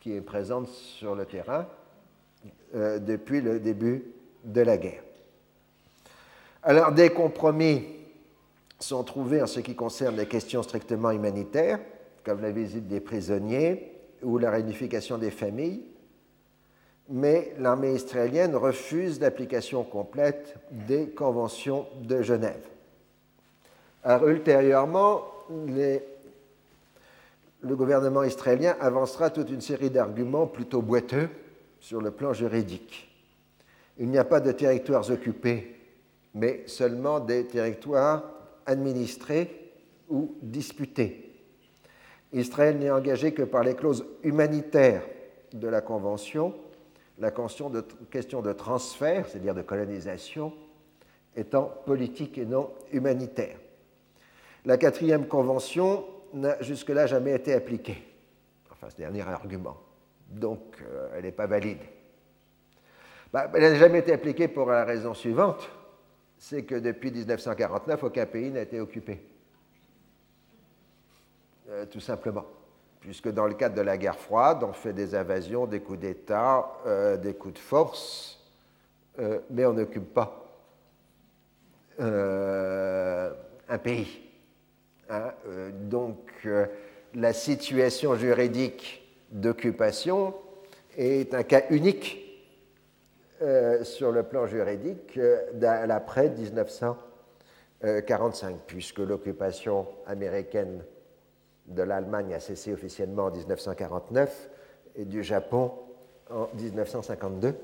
[0.00, 1.66] qui est présent sur le terrain
[2.74, 4.04] euh, depuis le début
[4.44, 5.02] de la guerre.
[6.62, 7.84] Alors, des compromis
[8.82, 11.78] sont trouvés en ce qui concerne les questions strictement humanitaires,
[12.24, 13.92] comme la visite des prisonniers
[14.22, 15.84] ou la réunification des familles,
[17.08, 22.64] mais l'armée israélienne refuse l'application complète des conventions de Genève.
[24.04, 26.00] Alors, ultérieurement, le
[27.76, 31.28] gouvernement israélien avancera toute une série d'arguments plutôt boiteux
[31.80, 33.08] sur le plan juridique.
[33.98, 35.76] Il n'y a pas de territoires occupés,
[36.34, 38.24] mais seulement des territoires
[38.66, 39.72] administrés
[40.08, 41.32] ou disputés.
[42.32, 45.02] Israël n'est engagé que par les clauses humanitaires
[45.52, 46.54] de la Convention,
[47.18, 50.52] la question de, question de transfert, c'est-à-dire de colonisation,
[51.36, 53.56] étant politique et non humanitaire.
[54.64, 58.02] La quatrième convention n'a jusque-là jamais été appliquée.
[58.70, 59.76] Enfin, ce dernier argument.
[60.28, 61.78] Donc, euh, elle n'est pas valide.
[63.32, 65.68] Bah, elle n'a jamais été appliquée pour la raison suivante,
[66.42, 69.22] c'est que depuis 1949, aucun pays n'a été occupé.
[71.70, 72.44] Euh, tout simplement.
[72.98, 76.80] Puisque dans le cadre de la guerre froide, on fait des invasions, des coups d'État,
[76.86, 78.38] euh, des coups de force,
[79.50, 80.38] mais on n'occupe pas
[81.98, 84.22] un pays.
[85.12, 86.66] Hein, euh, donc, euh,
[87.14, 90.34] la situation juridique d'occupation
[90.96, 92.31] est un cas unique
[93.42, 95.18] euh, sur le plan juridique
[95.60, 100.84] l'après 1945, puisque l'occupation américaine
[101.66, 104.48] de l'Allemagne a cessé officiellement en 1949
[104.94, 105.72] et du Japon
[106.30, 107.56] en 1952,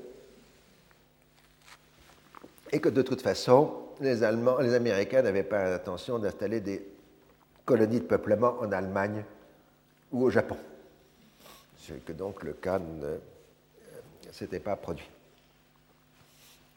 [2.71, 6.85] et que de toute façon, les, les Américains n'avaient pas l'intention d'installer des
[7.63, 9.23] colonies de peuplement en Allemagne
[10.11, 10.57] ou au Japon.
[11.77, 13.17] Ce que donc le cas ne euh,
[14.31, 15.09] s'était pas produit.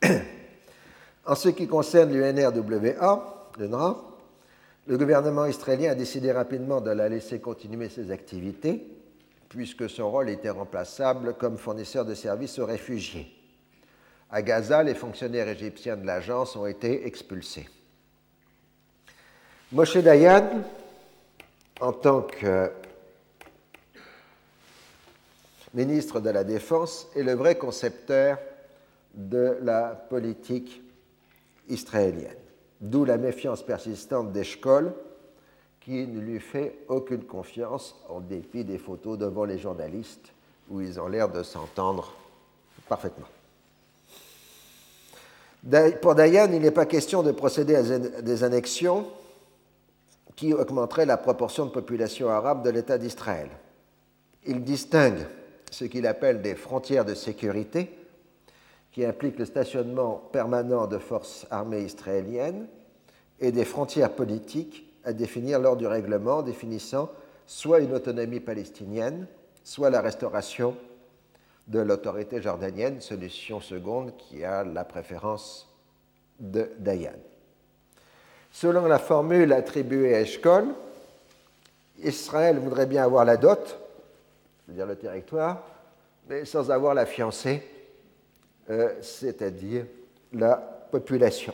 [1.27, 3.51] en ce qui concerne l'UNRWA,
[4.87, 8.87] le gouvernement israélien a décidé rapidement de la laisser continuer ses activités,
[9.49, 13.33] puisque son rôle était remplaçable comme fournisseur de services aux réfugiés.
[14.31, 17.69] À Gaza, les fonctionnaires égyptiens de l'agence ont été expulsés.
[19.71, 20.63] Moshe Dayan,
[21.81, 22.71] en tant que
[25.75, 28.39] ministre de la Défense, est le vrai concepteur
[29.15, 30.83] de la politique
[31.69, 32.37] israélienne.
[32.81, 34.93] D'où la méfiance persistante d'Eshkol,
[35.81, 40.33] qui ne lui fait aucune confiance en dépit des photos devant les journalistes
[40.71, 42.15] où ils ont l'air de s'entendre
[42.89, 43.27] parfaitement.
[46.01, 49.07] Pour Dayan, il n'est pas question de procéder à des annexions
[50.35, 53.49] qui augmenteraient la proportion de population arabe de l'État d'Israël.
[54.45, 55.25] Il distingue
[55.71, 57.91] ce qu'il appelle des frontières de sécurité
[58.93, 62.67] qui implique le stationnement permanent de forces armées israéliennes
[63.41, 67.11] et des frontières politiques à définir lors du règlement définissant
[67.47, 69.27] soit une autonomie palestinienne,
[69.65, 70.77] soit la restauration
[71.67, 75.69] de l'autorité jordanienne, solution seconde qui a la préférence
[76.39, 77.13] de Dayan.
[78.53, 80.67] Selon la formule attribuée à Eshkol,
[82.03, 83.79] Israël voudrait bien avoir la dot,
[84.67, 85.63] c'est-à-dire le territoire,
[86.29, 87.63] mais sans avoir la fiancée
[88.71, 89.85] euh, c'est-à-dire
[90.33, 90.57] la
[90.91, 91.53] population.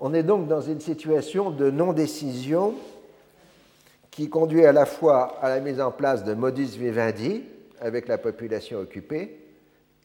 [0.00, 2.74] On est donc dans une situation de non-décision
[4.10, 7.44] qui conduit à la fois à la mise en place de modus vivendi
[7.80, 9.38] avec la population occupée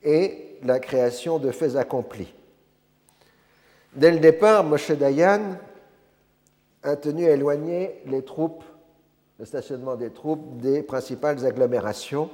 [0.03, 2.33] et la création de faits accomplis.
[3.93, 5.57] Dès le départ, Moshe Dayan
[6.83, 8.63] a tenu à éloigner les troupes,
[9.39, 12.29] le stationnement des troupes des principales agglomérations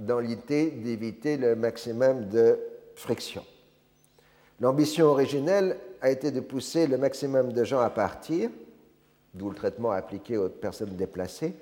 [0.00, 2.58] dans l'idée d'éviter le maximum de
[2.94, 3.44] friction.
[4.58, 8.50] L'ambition originelle a été de pousser le maximum de gens à partir,
[9.34, 11.54] d'où le traitement appliqué aux personnes déplacées,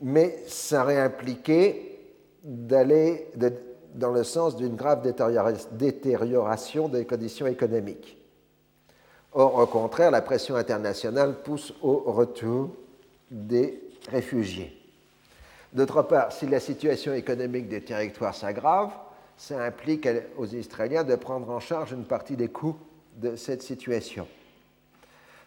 [0.00, 1.98] mais ça aurait impliqué
[2.42, 3.28] d'aller
[3.94, 5.02] dans le sens d'une grave
[5.72, 8.16] détérioration des conditions économiques.
[9.32, 12.70] Or, au contraire, la pression internationale pousse au retour
[13.30, 14.75] des réfugiés.
[15.76, 18.92] D'autre part, si la situation économique des territoires s'aggrave,
[19.36, 20.08] ça implique
[20.38, 22.78] aux Israéliens de prendre en charge une partie des coûts
[23.16, 24.26] de cette situation.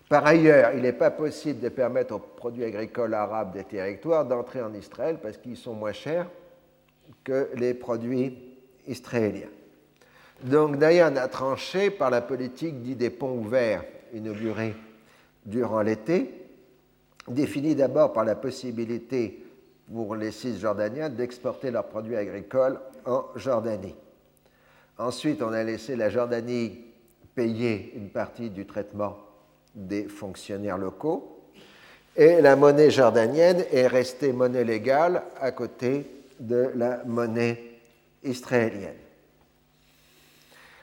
[0.08, 4.62] Par ailleurs, il n'est pas possible de permettre aux produits agricoles arabes des territoires d'entrer
[4.62, 6.28] en Israël parce qu'ils sont moins chers
[7.24, 8.38] que les produits
[8.86, 9.50] israéliens.
[10.44, 14.76] Donc Dayan a tranché par la politique dit des ponts ouverts inaugurés
[15.44, 16.30] durant l'été,
[17.28, 19.44] définie d'abord par la possibilité
[19.92, 23.96] pour les Cisjordaniens d'exporter leurs produits agricoles en Jordanie.
[24.98, 26.86] Ensuite, on a laissé la Jordanie
[27.36, 29.18] payer une partie du traitement
[29.74, 31.40] des fonctionnaires locaux
[32.16, 36.06] et la monnaie jordanienne est restée monnaie légale à côté
[36.40, 37.80] de la monnaie
[38.24, 38.98] israélienne.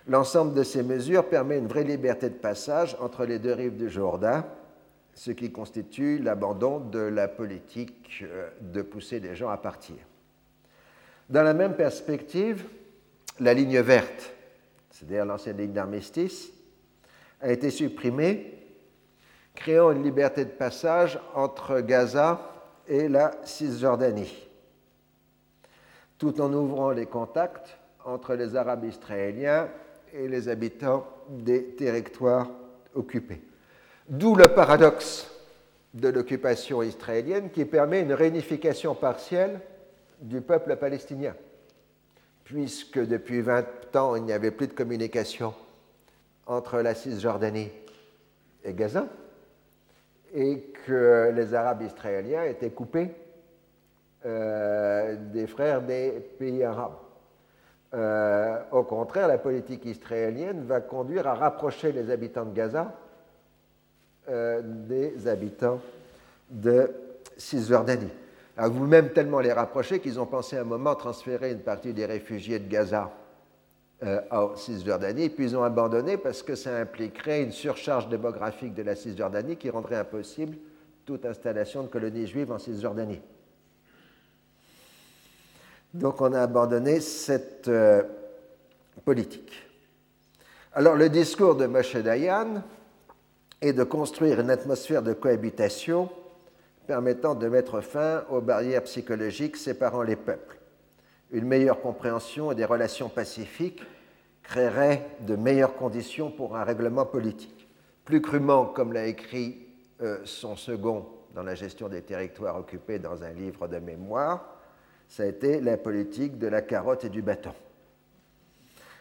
[0.09, 3.91] L'ensemble de ces mesures permet une vraie liberté de passage entre les deux rives du
[3.91, 4.47] Jourdain
[5.17, 9.97] ce qui constitue l'abandon de la politique euh, de pousser les gens à partir.
[11.31, 12.65] Dans la même perspective,
[13.41, 14.31] la ligne verte,
[14.91, 16.53] c'est-à-dire l'ancienne ligne d'armistice,
[17.41, 18.53] a été supprimée,
[19.55, 22.53] créant une liberté de passage entre Gaza
[22.87, 24.49] et la Cisjordanie,
[26.19, 29.69] tout en ouvrant les contacts entre les Arabes israéliens
[30.13, 32.51] et les habitants des territoires
[32.95, 33.41] occupés.
[34.09, 35.29] D'où le paradoxe
[35.93, 39.61] de l'occupation israélienne qui permet une réunification partielle
[40.21, 41.35] du peuple palestinien,
[42.45, 45.55] puisque depuis 20 ans, il n'y avait plus de communication
[46.47, 47.71] entre la Cisjordanie
[48.63, 49.09] et Gaza,
[50.35, 53.11] et que les Arabes israéliens étaient coupés
[54.25, 56.97] euh, des frères des pays arabes.
[57.95, 62.95] Euh, au contraire, la politique israélienne va conduire à rapprocher les habitants de Gaza
[64.29, 65.81] euh, des habitants
[66.51, 66.91] de
[67.37, 68.11] Cisjordanie.
[68.57, 72.59] vous-même tellement les rapprocher qu'ils ont pensé à un moment transférer une partie des réfugiés
[72.59, 73.13] de Gaza
[74.03, 74.21] euh,
[74.57, 79.57] Cisjordanie, puis ils ont abandonné parce que ça impliquerait une surcharge démographique de la Cisjordanie
[79.57, 80.57] qui rendrait impossible
[81.05, 83.21] toute installation de colonies juives en Cisjordanie.
[85.95, 88.03] Donc on a abandonné cette euh,
[89.05, 89.53] politique.
[90.75, 92.63] Alors le discours de Moshe Dayan,
[93.63, 96.11] et de construire une atmosphère de cohabitation
[96.87, 100.59] permettant de mettre fin aux barrières psychologiques séparant les peuples.
[101.33, 103.83] Une meilleure compréhension et des relations pacifiques
[104.43, 107.69] créerait de meilleures conditions pour un règlement politique.
[108.05, 109.67] Plus crûment, comme l'a écrit
[110.01, 114.57] euh, son second dans la gestion des territoires occupés dans un livre de mémoire,
[115.09, 117.55] ça a été la politique de la carotte et du bâton.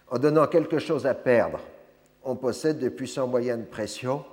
[0.10, 1.60] En donnant quelque chose à perdre,
[2.24, 4.26] on possède de puissants moyens de pression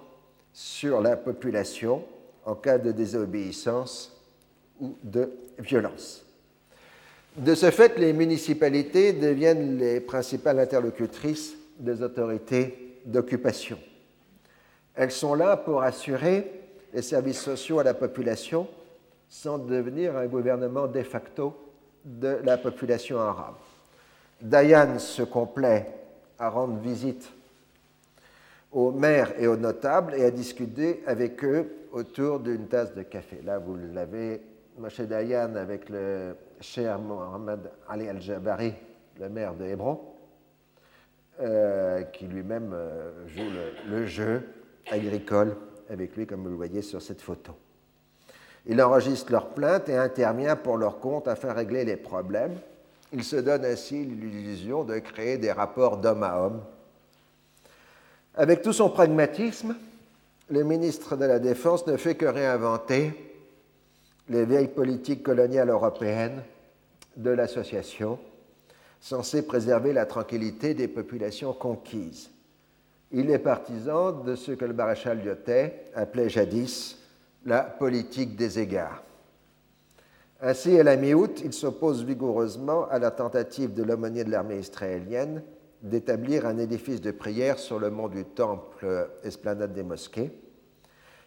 [0.53, 2.05] sur la population
[2.45, 4.17] en cas de désobéissance
[4.81, 6.25] ou de violence.
[7.37, 13.79] De ce fait, les municipalités deviennent les principales interlocutrices des autorités d'occupation.
[14.95, 16.51] Elles sont là pour assurer
[16.93, 18.69] les services sociaux à la population
[19.29, 21.57] sans devenir un gouvernement de facto
[22.05, 23.55] de la population arabe.
[24.43, 25.87] Dayan se complaît
[26.39, 27.33] à rendre visite
[28.73, 33.41] aux maires et aux notables et à discuter avec eux autour d'une tasse de café.
[33.45, 34.41] Là, vous l'avez,
[34.79, 38.73] Moshe Dayan avec le cher Mohamed Ali al-Jabari,
[39.21, 40.01] le maire de Hébron,
[41.41, 43.43] euh, qui lui-même euh, joue
[43.89, 44.43] le, jeu
[44.91, 45.57] agricole
[45.91, 47.53] avec lui, comme vous le voyez sur cette photo.
[48.67, 52.55] Il enregistre leurs plaintes et intervient pour leur compte afin de régler les problèmes.
[53.13, 56.63] Il se donne ainsi l'illusion de créer des rapports d'homme à homme.
[58.35, 59.77] Avec tout son pragmatisme,
[60.49, 63.13] le ministre de la Défense ne fait que réinventer
[64.31, 66.43] les vieilles politiques coloniales européennes
[67.17, 68.19] de l'association,
[69.01, 72.31] censées préserver la tranquillité des populations conquises.
[73.11, 76.99] Il est partisan de ce que le maréchal Lyotet appelait jadis
[77.45, 79.03] la politique des égards.
[80.41, 85.43] Ainsi, à la mi-août, il s'oppose vigoureusement à la tentative de l'aumônier de l'armée israélienne
[85.83, 90.31] d'établir un édifice de prière sur le mont du Temple, esplanade des mosquées.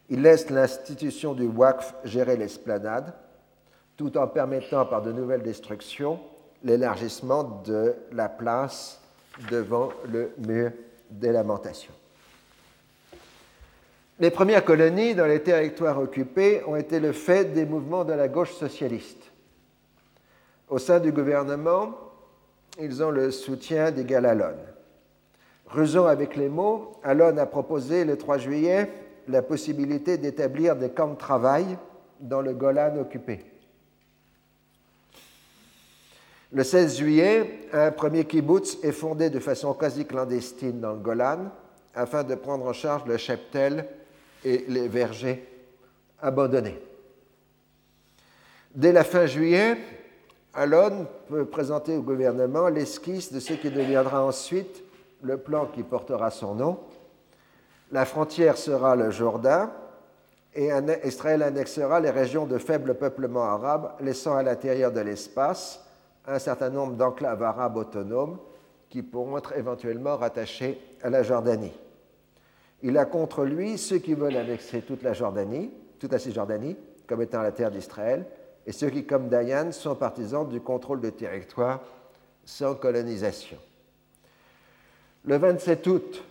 [0.10, 3.14] Il laisse l'institution du Waqf gérer l'esplanade,
[3.98, 6.20] tout en permettant par de nouvelles destructions
[6.64, 9.02] l'élargissement de la place
[9.50, 10.72] devant le mur
[11.10, 11.94] des lamentations.
[14.20, 18.30] Les premières colonies dans les territoires occupés ont été le fait des mouvements de la
[18.30, 19.32] gauche socialiste.
[20.70, 22.05] Au sein du gouvernement,
[22.80, 24.56] ils ont le soutien d'Igal Alon.
[25.68, 28.92] Rusant avec les mots, Alon a proposé le 3 juillet
[29.28, 31.66] la possibilité d'établir des camps de travail
[32.20, 33.44] dans le Golan occupé.
[36.52, 41.52] Le 16 juillet, un premier kibbutz est fondé de façon quasi clandestine dans le Golan
[41.96, 43.88] afin de prendre en charge le cheptel
[44.44, 45.44] et les vergers
[46.22, 46.80] abandonnés.
[48.74, 49.78] Dès la fin juillet,
[50.56, 54.84] Alon peut présenter au gouvernement l'esquisse de ce qui deviendra ensuite
[55.22, 56.80] le plan qui portera son nom.
[57.92, 59.72] La frontière sera le Jourdain
[60.54, 60.70] et
[61.04, 65.84] Israël annexera les régions de faible peuplement arabe, laissant à l'intérieur de l'espace
[66.26, 68.38] un certain nombre d'enclaves arabes autonomes
[68.90, 71.78] qui pourront être éventuellement rattachées à la Jordanie.
[72.82, 76.78] Il a contre lui ceux qui veulent annexer toute la Jordanie, toute la Cisjordanie,
[77.08, 78.26] comme étant la terre d'Israël,
[78.66, 81.82] et ceux qui, comme Dayan, sont partisans du contrôle de territoire
[82.44, 83.58] sans colonisation.
[85.26, 86.24] Le 27 août,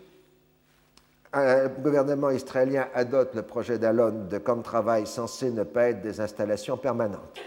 [1.32, 6.20] un gouvernement israélien adopte le projet d'Alon de comme travail censé ne pas être des
[6.20, 7.40] installations permanentes.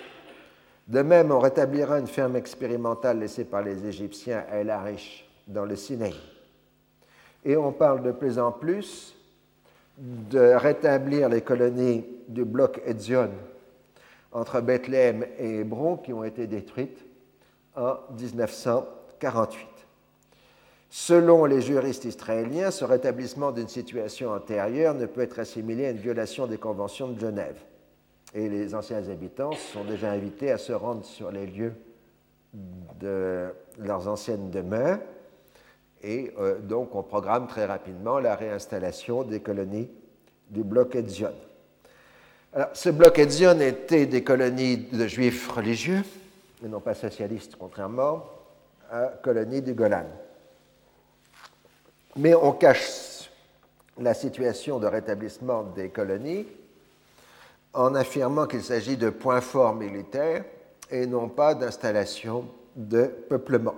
[0.87, 5.65] De même, on rétablira une ferme expérimentale laissée par les Égyptiens à El Arish, dans
[5.65, 6.15] le Sinaï.
[7.45, 9.15] Et on parle de plus en plus
[9.97, 13.31] de rétablir les colonies du bloc Etzion
[14.31, 17.05] entre Bethléem et Hébron qui ont été détruites
[17.75, 19.67] en 1948.
[20.89, 25.97] Selon les juristes israéliens, ce rétablissement d'une situation antérieure ne peut être assimilé à une
[25.97, 27.57] violation des conventions de Genève
[28.33, 31.73] et les anciens habitants sont déjà invités à se rendre sur les lieux
[32.99, 33.47] de
[33.79, 34.99] leurs anciennes demeures
[36.01, 39.89] et euh, donc on programme très rapidement la réinstallation des colonies
[40.49, 41.33] du bloc Edzion.
[42.53, 46.03] Alors, ce bloc Edzion était des colonies de juifs religieux,
[46.63, 48.25] et non pas socialistes, contrairement
[48.89, 50.07] à colonies du Golan.
[52.15, 53.29] Mais on cache
[53.99, 56.47] la situation de rétablissement des colonies
[57.73, 60.43] en affirmant qu'il s'agit de points forts militaires
[60.89, 63.75] et non pas d'installations de peuplement.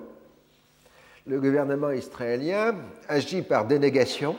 [1.26, 2.76] Le gouvernement israélien
[3.08, 4.36] agit par dénégation,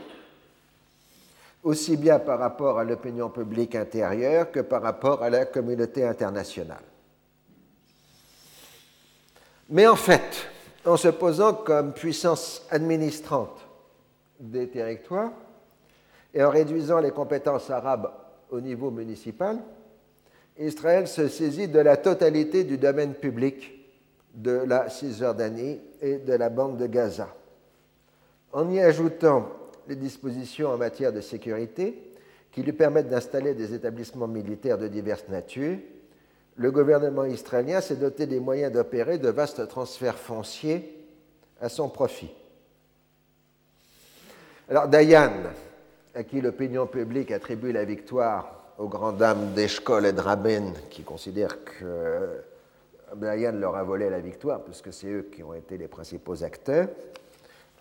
[1.63, 6.83] aussi bien par rapport à l'opinion publique intérieure que par rapport à la communauté internationale.
[9.69, 10.49] Mais en fait,
[10.85, 13.61] en se posant comme puissance administrante
[14.39, 15.33] des territoires
[16.33, 18.11] et en réduisant les compétences arabes
[18.51, 19.59] au niveau municipal,
[20.59, 23.73] Israël se saisit de la totalité du domaine public
[24.35, 27.29] de la Cisjordanie et de la bande de Gaza.
[28.53, 29.49] En y ajoutant
[29.91, 32.01] les dispositions en matière de sécurité
[32.53, 35.78] qui lui permettent d'installer des établissements militaires de diverses natures,
[36.57, 41.07] le gouvernement israélien s'est doté des moyens d'opérer de vastes transferts fonciers
[41.61, 42.30] à son profit.
[44.68, 45.32] Alors Dayan,
[46.14, 51.03] à qui l'opinion publique attribue la victoire aux grandes dames d'Eshkol et de Rabin, qui
[51.03, 52.43] considèrent que
[53.16, 56.88] Dayan leur a volé la victoire, puisque c'est eux qui ont été les principaux acteurs,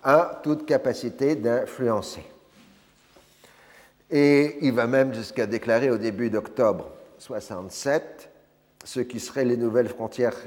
[0.03, 2.23] a toute capacité d'influencer.
[4.09, 8.29] Et il va même jusqu'à déclarer au début d'octobre 67
[8.83, 10.37] ce qui seraient les nouvelles frontières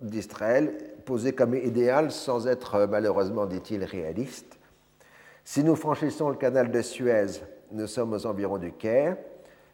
[0.00, 0.74] d'Israël,
[1.04, 4.58] posées comme idéales sans être malheureusement, dit-il, réalistes.
[5.44, 9.16] Si nous franchissons le canal de Suez, nous sommes aux environs du Caire.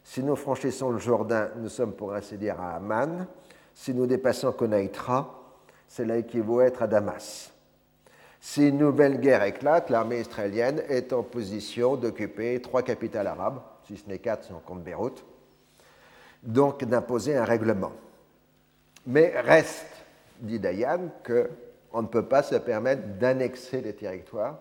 [0.02, 3.26] Si nous franchissons le Jourdain, nous sommes pour ainsi dire à Amman.
[3.74, 5.40] Si nous dépassons Konaïtra,
[5.86, 7.52] cela équivaut à être à Damas.
[8.40, 13.98] Si une nouvelle guerre éclate, l'armée israélienne est en position d'occuper trois capitales arabes, si
[13.98, 15.24] ce n'est quatre si on compte Beyrouth,
[16.42, 17.92] donc d'imposer un règlement.
[19.06, 19.86] Mais reste,
[20.40, 24.58] dit Dayan, qu'on ne peut pas se permettre d'annexer les territoires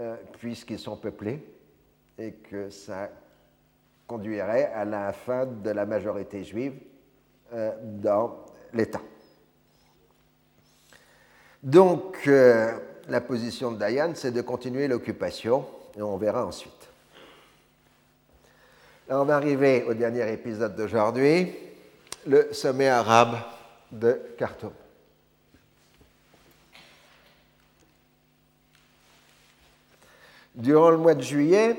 [0.00, 1.44] euh, puisqu'ils sont peuplés
[2.18, 3.10] et que ça
[4.06, 6.74] conduirait à la fin de la majorité juive
[7.52, 9.00] euh, dans l'État.
[11.64, 12.76] Donc, euh,
[13.08, 15.64] la position de Dayan, c'est de continuer l'occupation,
[15.96, 16.72] et on verra ensuite.
[19.08, 21.54] on va arriver au dernier épisode d'aujourd'hui,
[22.26, 23.38] le sommet arabe
[23.90, 24.72] de Khartoum.
[30.54, 31.76] Durant le mois de juillet,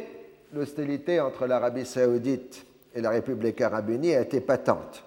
[0.52, 2.66] l'hostilité entre l'Arabie saoudite
[2.96, 5.04] et la République arabe unie a été patente.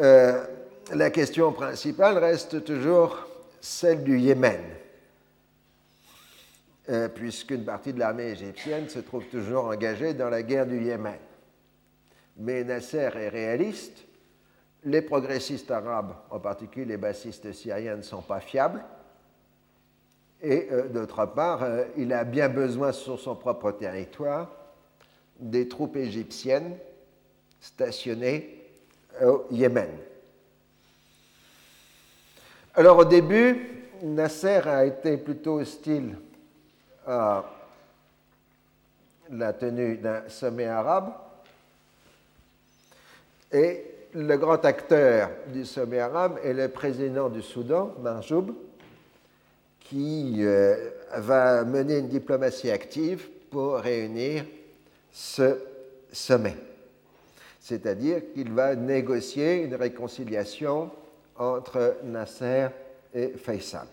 [0.00, 0.44] Euh,
[0.94, 3.26] la question principale reste toujours
[3.60, 4.60] celle du Yémen,
[6.88, 11.18] euh, puisqu'une partie de l'armée égyptienne se trouve toujours engagée dans la guerre du Yémen.
[12.38, 14.04] Mais Nasser est réaliste,
[14.84, 18.82] les progressistes arabes, en particulier les bassistes syriens, ne sont pas fiables,
[20.40, 24.50] et euh, d'autre part, euh, il a bien besoin sur son propre territoire
[25.40, 26.76] des troupes égyptiennes
[27.60, 28.64] stationnées
[29.20, 29.90] au Yémen.
[32.78, 33.58] Alors au début,
[34.04, 36.14] Nasser a été plutôt hostile
[37.04, 37.44] à
[39.32, 41.12] la tenue d'un sommet arabe
[43.50, 48.54] et le grand acteur du sommet arabe est le président du Soudan, Marjoub,
[49.80, 50.76] qui euh,
[51.16, 54.44] va mener une diplomatie active pour réunir
[55.10, 55.58] ce
[56.12, 56.54] sommet.
[57.58, 60.92] C'est-à-dire qu'il va négocier une réconciliation
[61.38, 62.68] entre Nasser
[63.14, 63.86] et Faisal.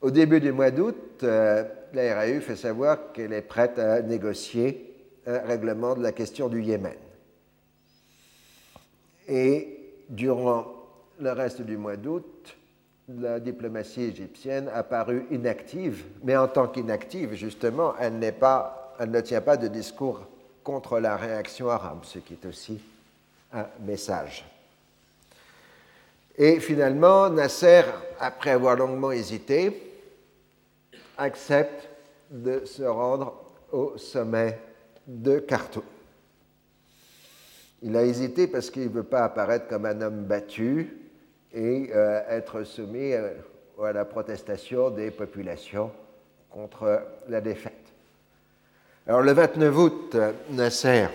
[0.00, 4.94] Au début du mois d'août, euh, la RAU fait savoir qu'elle est prête à négocier
[5.26, 6.94] un règlement de la question du Yémen.
[9.26, 10.66] Et durant
[11.18, 12.56] le reste du mois d'août,
[13.08, 19.20] la diplomatie égyptienne a paru inactive, mais en tant qu'inactive, justement, elle, pas, elle ne
[19.20, 20.26] tient pas de discours
[20.62, 22.80] contre la réaction arabe, ce qui est aussi
[23.52, 24.44] un message.
[26.40, 27.82] Et finalement, Nasser,
[28.20, 29.92] après avoir longuement hésité,
[31.16, 31.88] accepte
[32.30, 33.34] de se rendre
[33.72, 34.56] au sommet
[35.04, 35.82] de Khartoum.
[37.82, 40.96] Il a hésité parce qu'il ne veut pas apparaître comme un homme battu
[41.52, 43.32] et euh, être soumis euh,
[43.82, 45.90] à la protestation des populations
[46.50, 47.74] contre la défaite.
[49.08, 50.16] Alors le 29 août,
[50.50, 51.06] Nasser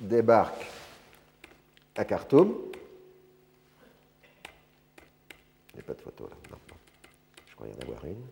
[0.00, 0.66] débarque
[1.94, 2.54] à Khartoum
[5.76, 6.36] Il n'y a pas de photo là.
[6.50, 6.56] Non,
[7.46, 8.22] Je crois y en avoir une.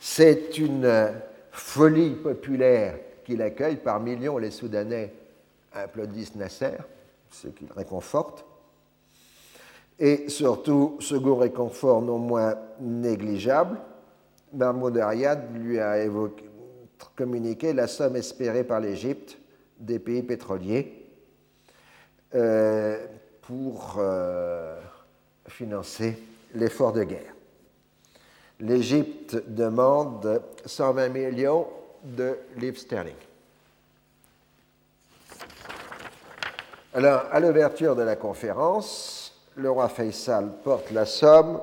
[0.00, 1.10] C'est une euh,
[1.50, 3.76] folie populaire qui l'accueille.
[3.76, 5.12] Par millions, les Soudanais
[5.72, 6.76] applaudissent Nasser,
[7.28, 8.44] ce qui le réconforte.
[9.98, 13.78] Et surtout, second réconfort non moins négligeable,
[14.52, 15.96] Mahmoud Ariad lui a
[17.16, 19.38] communiqué la somme espérée par l'Égypte
[19.78, 21.04] des pays pétroliers
[22.34, 23.06] euh,
[23.42, 24.80] pour euh,
[25.48, 26.18] financer
[26.54, 27.34] l'effort de guerre.
[28.60, 31.66] L'Égypte demande 120 millions
[32.04, 33.14] de livres sterling.
[36.94, 41.60] Alors, à l'ouverture de la conférence, le roi Faisal porte la somme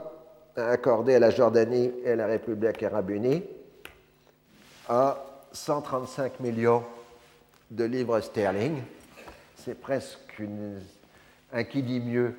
[0.55, 3.43] accordée à la Jordanie et à la République arabe unie
[4.87, 6.83] à 135 millions
[7.69, 8.81] de livres sterling.
[9.55, 10.41] C'est presque
[11.53, 12.35] un qui dit mieux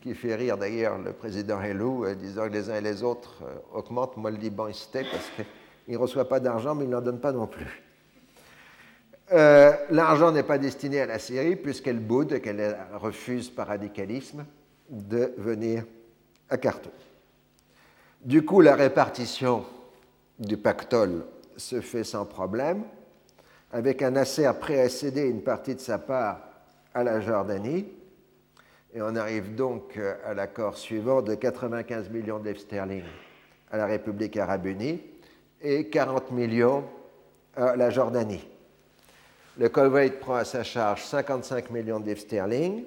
[0.00, 3.42] qui fait rire d'ailleurs le président Helou, euh, disant que les uns et les autres
[3.42, 4.16] euh, augmentent.
[4.16, 7.32] Moi, le Liban, il parce qu'il ne reçoit pas d'argent, mais il n'en donne pas
[7.32, 7.82] non plus.
[9.32, 14.46] Euh, l'argent n'est pas destiné à la Syrie puisqu'elle boude qu'elle refuse par radicalisme
[14.88, 15.84] de venir
[16.48, 16.92] à Khartoum.
[18.22, 19.64] Du coup, la répartition
[20.38, 21.26] du pactole
[21.56, 22.84] se fait sans problème,
[23.72, 26.40] avec un Nasser prêt à une partie de sa part
[26.94, 27.86] à la Jordanie.
[28.98, 33.04] Et on arrive donc euh, à l'accord suivant de 95 millions de sterling
[33.70, 35.00] à la République arabe unie
[35.60, 36.82] et 40 millions
[37.54, 38.44] à la Jordanie.
[39.56, 42.86] Le Koweït prend à sa charge 55 millions de sterling,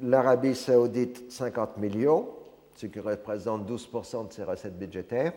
[0.00, 2.28] l'Arabie saoudite 50 millions,
[2.74, 5.32] ce qui représente 12% de ses recettes budgétaires,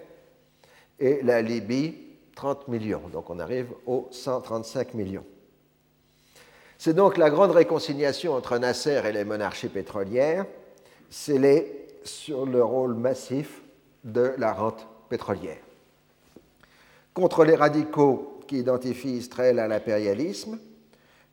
[0.99, 1.95] et la Libye
[2.35, 3.07] 30 millions.
[3.13, 5.25] Donc on arrive aux 135 millions.
[6.81, 10.45] C'est donc la grande réconciliation entre Nasser et les monarchies pétrolières,
[11.09, 13.61] scellée sur le rôle massif
[14.05, 15.59] de la rente pétrolière.
[17.13, 20.57] Contre les radicaux qui identifie Israël à l'impérialisme,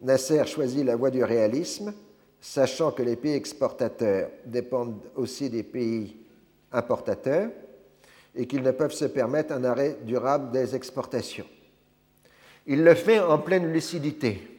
[0.01, 1.95] Nasser choisit la voie du réalisme,
[2.41, 6.17] sachant que les pays exportateurs dépendent aussi des pays
[6.73, 7.51] importateurs
[8.35, 11.47] et qu'ils ne peuvent se permettre un arrêt durable des exportations.
[12.67, 14.56] Il le fait en pleine lucidité,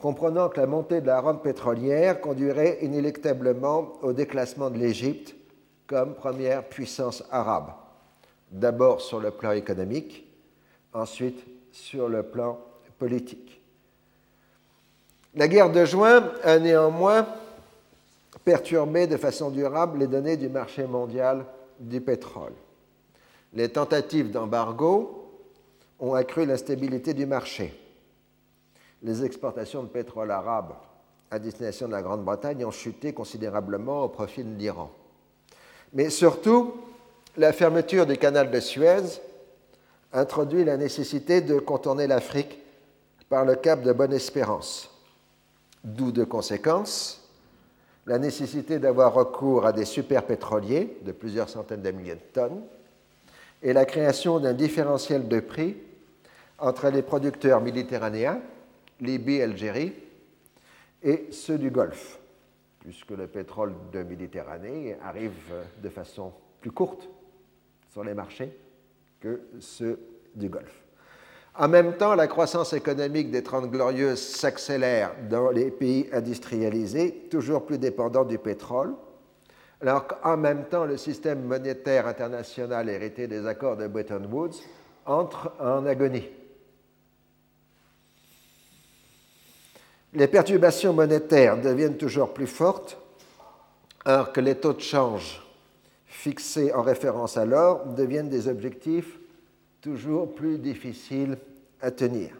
[0.00, 5.34] comprenant que la montée de la rente pétrolière conduirait inéluctablement au déclassement de l'Égypte
[5.86, 7.72] comme première puissance arabe,
[8.50, 10.26] d'abord sur le plan économique,
[10.92, 12.58] ensuite sur le plan
[12.98, 13.60] politique.
[15.34, 17.26] La guerre de juin a néanmoins
[18.44, 21.44] perturbé de façon durable les données du marché mondial
[21.78, 22.54] du pétrole.
[23.52, 25.30] Les tentatives d'embargo
[26.00, 27.74] ont accru l'instabilité du marché.
[29.02, 30.74] Les exportations de pétrole arabe
[31.30, 34.90] à destination de la Grande-Bretagne ont chuté considérablement au profit de l'Iran.
[35.92, 36.74] Mais surtout,
[37.36, 39.20] la fermeture du canal de Suez
[40.12, 42.58] introduit la nécessité de contourner l'Afrique
[43.28, 44.90] par le cap de Bonne-Espérance,
[45.84, 47.28] d'où de conséquences
[48.08, 52.62] la nécessité d'avoir recours à des superpétroliers de plusieurs centaines de milliers de tonnes
[53.62, 55.76] et la création d'un différentiel de prix
[56.58, 58.40] entre les producteurs méditerranéens,
[59.00, 59.92] Libye, Algérie,
[61.02, 62.18] et ceux du Golfe,
[62.80, 67.08] puisque le pétrole de Méditerranée arrive de façon plus courte
[67.92, 68.52] sur les marchés
[69.20, 69.98] que ceux
[70.34, 70.82] du Golfe.
[71.54, 77.66] En même temps, la croissance économique des Trente Glorieuses s'accélère dans les pays industrialisés, toujours
[77.66, 78.94] plus dépendants du pétrole,
[79.80, 84.56] alors qu'en même temps, le système monétaire international hérité des accords de Bretton Woods
[85.04, 86.28] entre en agonie.
[90.14, 92.98] Les perturbations monétaires deviennent toujours plus fortes,
[94.04, 95.42] alors que les taux de change
[96.06, 99.18] fixés en référence à l'or deviennent des objectifs
[99.80, 101.36] toujours plus difficiles
[101.80, 102.30] à tenir.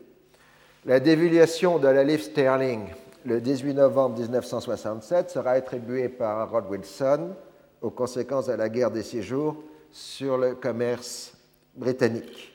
[0.85, 2.89] La dévaluation de la livre sterling
[3.25, 7.35] le 18 novembre 1967 sera attribuée par Harold Wilson
[7.83, 9.57] aux conséquences de la guerre des six jours
[9.91, 11.35] sur le commerce
[11.75, 12.53] britannique.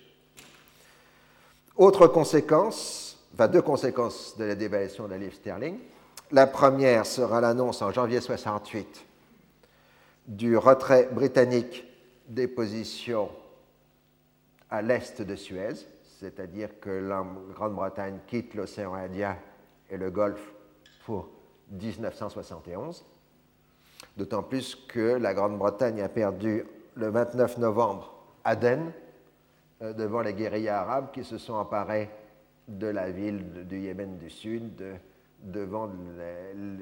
[1.75, 3.02] Autre conséquence,
[3.33, 5.77] enfin deux conséquences de la dévaluation de la livre sterling.
[6.31, 9.05] La première sera l'annonce en janvier 68
[10.27, 11.85] du retrait britannique
[12.27, 13.29] des positions
[14.69, 15.73] à l'est de Suez,
[16.19, 19.37] c'est-à-dire que la Grande-Bretagne quitte l'océan Indien
[19.89, 20.53] et le Golfe
[21.05, 21.29] pour
[21.71, 23.05] 1971,
[24.17, 26.63] d'autant plus que la Grande-Bretagne a perdu
[26.95, 28.13] le 29 novembre
[28.43, 28.91] Aden
[29.81, 32.09] euh, devant les guérillas arabes qui se sont emparés
[32.77, 34.83] de la ville du Yémen du Sud
[35.39, 35.89] devant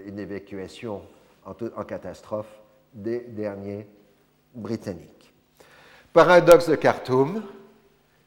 [0.06, 1.02] une évacuation
[1.46, 2.62] en catastrophe
[2.94, 3.88] des derniers
[4.54, 5.34] Britanniques.
[6.14, 7.42] Paradoxe de Khartoum,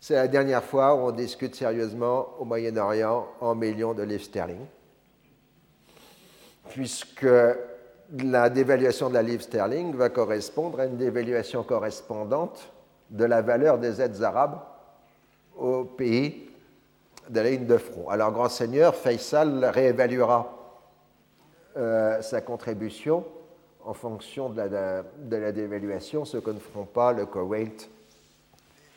[0.01, 4.67] c'est la dernière fois où on discute sérieusement au Moyen-Orient en millions de livres sterling,
[6.71, 7.27] puisque
[8.23, 12.73] la dévaluation de la livre sterling va correspondre à une dévaluation correspondante
[13.11, 14.61] de la valeur des aides arabes
[15.57, 16.44] au pays
[17.29, 18.09] de la ligne de front.
[18.09, 20.65] Alors, grand seigneur, Faisal réévaluera
[21.77, 23.25] euh, sa contribution
[23.85, 27.91] en fonction de la, dévaluation, ce que ne feront pas le Koweït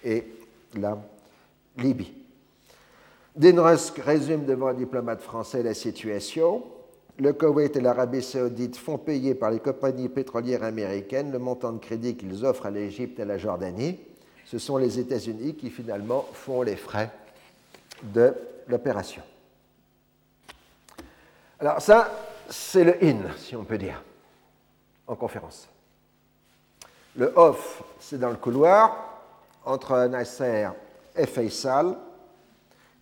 [0.04, 0.26] et
[0.76, 0.98] la
[1.78, 2.14] Libye.
[3.36, 6.64] Dinrusk résume devant un diplomate français la situation.
[7.20, 11.80] Le Koweït et l'Arabie saoudite font payer par les compagnies pétrolières américaines le montant de
[11.80, 14.00] crédit qu'ils offrent à l'Égypte et à la Jordanie.
[14.46, 17.12] Ce sont les États-Unis qui finalement font les frais
[18.04, 18.34] de
[18.68, 19.22] l'opération.
[21.60, 22.12] Alors ça,
[22.50, 24.04] c'est le in, si on peut dire.
[25.08, 25.70] en conférence.
[27.16, 29.24] Le off, c'est dans le couloir
[29.66, 30.70] entre Nasser
[31.16, 31.98] et Faisal,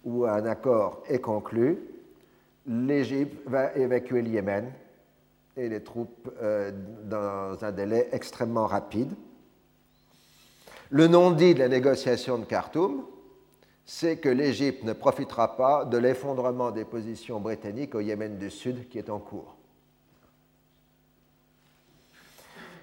[0.03, 1.79] où un accord est conclu.
[2.67, 4.71] L'Égypte va évacuer le Yémen
[5.57, 6.71] et les troupes euh,
[7.03, 9.13] dans un délai extrêmement rapide.
[10.89, 13.03] Le non-dit de la négociation de Khartoum,
[13.85, 18.89] c'est que l'Égypte ne profitera pas de l'effondrement des positions britanniques au Yémen du Sud
[18.89, 19.55] qui est en cours.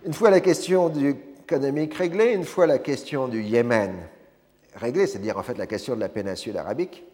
[0.05, 1.17] Une fois la question du
[1.53, 3.95] économique réglée, une fois la question du Yémen
[4.75, 7.05] réglée, c'est-à-dire en fait la question de la péninsule arabique,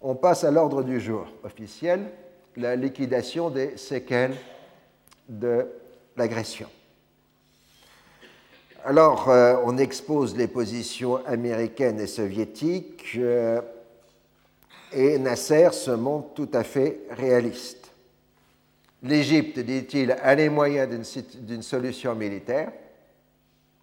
[0.00, 2.10] on passe à l'ordre du jour officiel,
[2.56, 4.34] la liquidation des séquelles
[5.28, 5.68] de
[6.16, 6.68] l'agression.
[8.88, 13.60] Alors, euh, on expose les positions américaines et soviétiques euh,
[14.90, 17.92] et Nasser se montre tout à fait réaliste.
[19.02, 20.88] L'Égypte, dit-il, a les moyens
[21.34, 22.72] d'une solution militaire,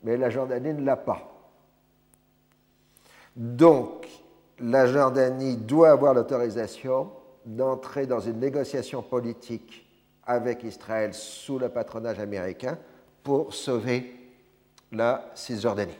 [0.01, 1.21] mais la Jordanie ne l'a pas.
[3.35, 4.07] Donc,
[4.59, 7.11] la Jordanie doit avoir l'autorisation
[7.45, 9.87] d'entrer dans une négociation politique
[10.25, 12.79] avec Israël sous le patronage américain
[13.21, 14.24] pour sauver
[14.91, 15.97] la Cisjordanie.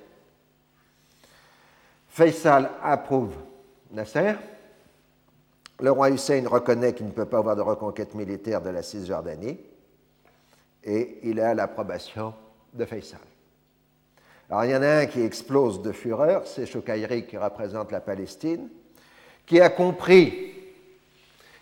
[2.08, 3.36] Faisal approuve
[3.92, 4.36] Nasser.
[5.82, 9.60] Le roi Hussein reconnaît qu'il ne peut pas avoir de reconquête militaire de la Cisjordanie
[10.84, 12.34] et il a l'approbation
[12.74, 13.20] de Faisal.
[14.50, 18.00] Alors il y en a un qui explose de fureur, c'est Shokhairi qui représente la
[18.00, 18.70] Palestine,
[19.46, 20.54] qui a compris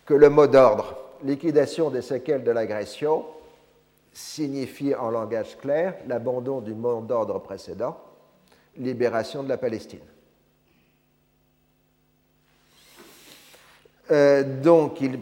[0.05, 3.25] que le mot d'ordre, liquidation des séquelles de l'agression,
[4.13, 7.97] signifie en langage clair l'abandon du mot d'ordre précédent,
[8.77, 9.99] libération de la Palestine.
[14.11, 15.19] Euh, donc, il,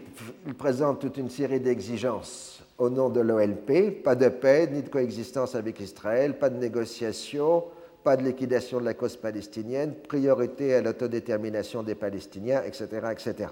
[0.55, 5.55] présente toute une série d'exigences au nom de l'OLP, pas de paix, ni de coexistence
[5.55, 7.63] avec Israël, pas de négociation,
[8.03, 13.47] pas de liquidation de la cause palestinienne, priorité à l'autodétermination des Palestiniens, etc.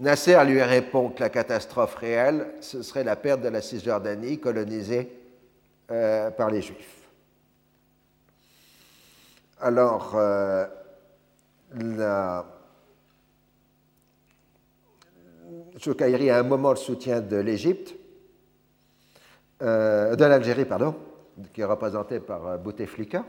[0.00, 5.12] Nasser lui répond que la catastrophe réelle, ce serait la perte de la Cisjordanie colonisée
[5.90, 7.08] euh, par les Juifs.
[9.60, 10.66] Alors, euh,
[16.30, 17.94] a un moment le soutien de l'Égypte,
[19.62, 20.96] euh, de l'Algérie, pardon,
[21.52, 23.24] qui est représenté par euh, Bouteflika.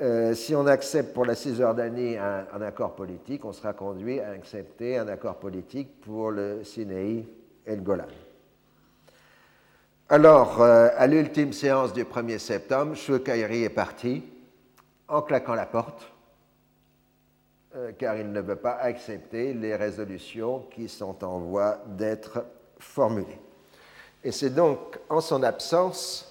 [0.00, 4.96] Euh, si on accepte pour la Cisjordanie un, accord politique, on sera conduit à accepter
[4.96, 7.26] un accord politique pour le Sinaï
[7.66, 8.06] et le Golan.
[10.08, 14.24] Alors, à l'ultime séance du 1er septembre, Choukaïri est parti
[15.06, 16.10] en claquant la porte
[17.76, 22.44] euh, car il ne veut pas accepter les résolutions qui sont en voie d'être
[22.80, 23.38] formulées.
[24.24, 26.29] Et c'est donc en son absence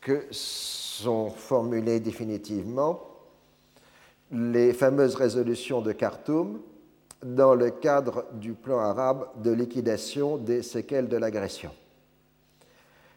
[0.00, 3.00] que sont formulées définitivement
[4.32, 6.60] les fameuses résolutions de Khartoum
[7.22, 11.70] dans le cadre du plan arabe de liquidation des séquelles de l'agression.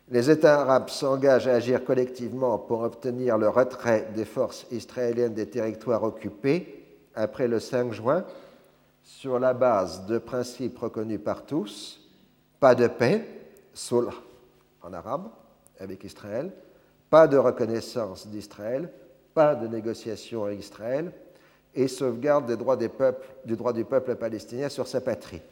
[0.10, 5.50] Les États arabes s'engagent à agir collectivement pour obtenir le retrait des forces israéliennes des
[5.50, 8.26] territoires occupés après le 5 juin
[9.04, 12.02] sur la base de principes reconnus par tous,
[12.60, 13.26] pas de paix,
[13.74, 14.10] sulh
[14.82, 15.30] en arabe,
[15.80, 16.52] avec Israël,
[17.14, 18.90] pas de reconnaissance d'Israël,
[19.36, 21.12] pas de négociation avec Israël,
[21.76, 22.58] et sauvegarde du
[23.56, 25.44] droit du peuple palestinien sur sa patrie.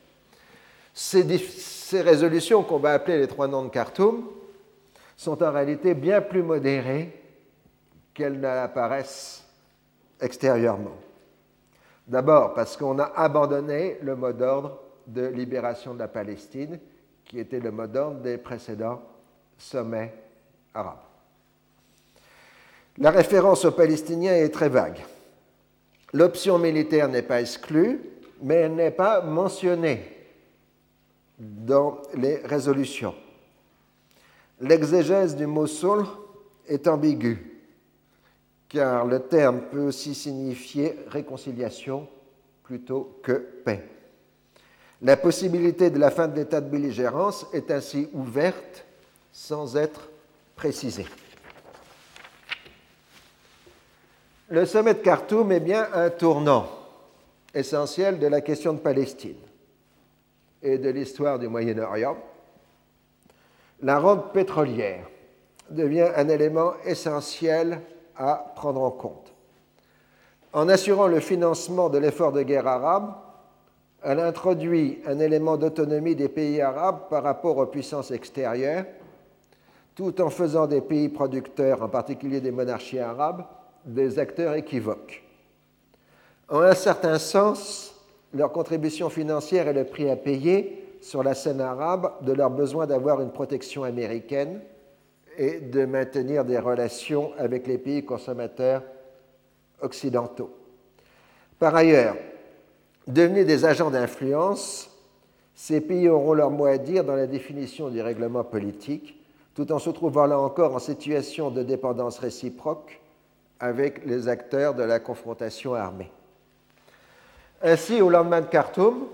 [0.92, 4.28] Ces, ces résolutions qu'on va appeler les trois noms de Khartoum
[5.16, 7.16] sont en réalité bien plus modérées
[8.16, 9.46] qu'elles n'apparaissent
[10.20, 10.98] extérieurement.
[12.08, 16.80] D'abord parce qu'on a abandonné le mot d'ordre de libération de la Palestine,
[17.24, 19.04] qui était le mot d'ordre des précédents
[19.60, 20.12] sommets
[20.74, 21.11] arabes.
[22.98, 25.00] La référence aux Palestiniens est très vague.
[26.14, 28.02] L'option militaire n'est pas exclue,
[28.42, 30.04] mais elle n'est pas mentionnée
[31.40, 33.16] dans les résolutions.
[34.60, 36.06] L'exégèse du mot sulh
[36.68, 37.52] est ambiguë
[38.72, 42.08] car le terme peut aussi signifier réconciliation
[42.64, 43.34] plutôt que
[43.66, 43.84] paix.
[45.02, 48.86] La possibilité de la fin de l'état de belligérance est ainsi ouverte
[49.34, 50.10] sans être
[50.56, 51.06] précisée.
[54.52, 56.68] Le sommet de Khartoum est bien un tournant
[57.54, 59.38] essentiel de la question de Palestine
[60.62, 62.18] et de l'histoire du Moyen-Orient.
[63.82, 65.08] La rente pétrolière
[65.70, 67.80] devient un élément essentiel
[68.18, 69.32] à prendre en compte.
[70.52, 73.14] En assurant le financement de l'effort de guerre arabe,
[74.04, 78.86] Elle introduit un élément d'autonomie des pays arabes par rapport aux puissances extérieures,
[79.96, 83.46] tout en faisant des pays producteurs, en particulier des monarchies arabes,
[83.86, 85.24] des acteurs équivoques.
[86.50, 87.96] En un certain sens,
[88.34, 92.86] leur contribution financière est le prix à payer sur la scène arabe de leur besoin
[92.86, 94.62] d'avoir une protection américaine
[95.38, 98.84] et de maintenir des relations avec les pays consommateurs
[99.82, 100.54] occidentaux.
[101.58, 102.16] Par ailleurs,
[103.08, 104.90] devenus des agents d'influence,
[105.56, 109.20] ces pays auront leur mot à dire dans la définition du règlement politique,
[109.56, 113.02] tout en se trouvant là encore en situation de dépendance réciproque
[113.62, 116.12] avec les acteurs de la confrontation armée.
[117.62, 119.06] Ainsi, au lendemain de Khartoum,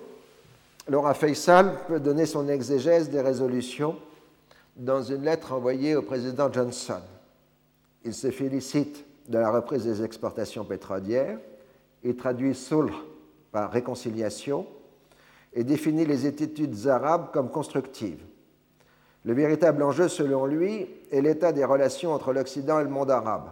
[0.88, 3.98] Laura Faisal peut donner son exégèse des résolutions
[4.78, 7.02] dans une lettre envoyée au président Johnson.
[8.06, 11.38] Il se félicite de la reprise des exportations pétrolières,
[12.04, 12.94] il traduit sulh
[13.52, 14.66] par réconciliation
[15.54, 18.24] et définit les attitudes arabes comme constructives.
[19.26, 23.50] Le véritable enjeu, selon lui, est l'état des relations entre l'Occident et le monde arabe.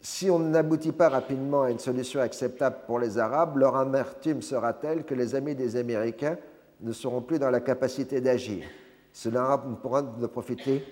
[0.00, 4.72] Si on n'aboutit pas rapidement à une solution acceptable pour les Arabes, leur amertume sera
[4.72, 6.38] telle que les amis des Américains
[6.80, 8.64] ne seront plus dans la capacité d'agir.
[9.12, 10.84] Cela ne pourra ne profiter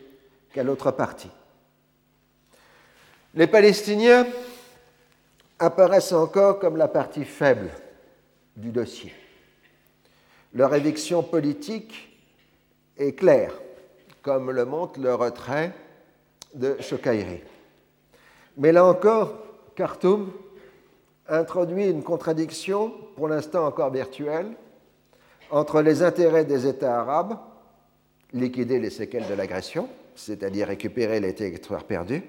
[0.53, 1.31] qu'à l'autre partie.
[3.35, 4.27] Les Palestiniens
[5.59, 7.71] apparaissent encore comme la partie faible
[8.57, 9.13] du dossier.
[10.55, 12.19] Leur éviction politique
[12.97, 13.53] est claire,
[14.23, 15.73] comme le montre le retrait
[16.55, 17.43] de Chokairi.
[18.57, 19.35] Mais là encore,
[19.75, 20.33] Khartoum
[21.29, 24.53] introduit une contradiction, pour l'instant encore virtuelle,
[25.51, 27.37] entre les intérêts des États arabes,
[28.33, 32.23] liquider les séquelles de l'agression, c'est-à-dire récupérer les territoires perdus,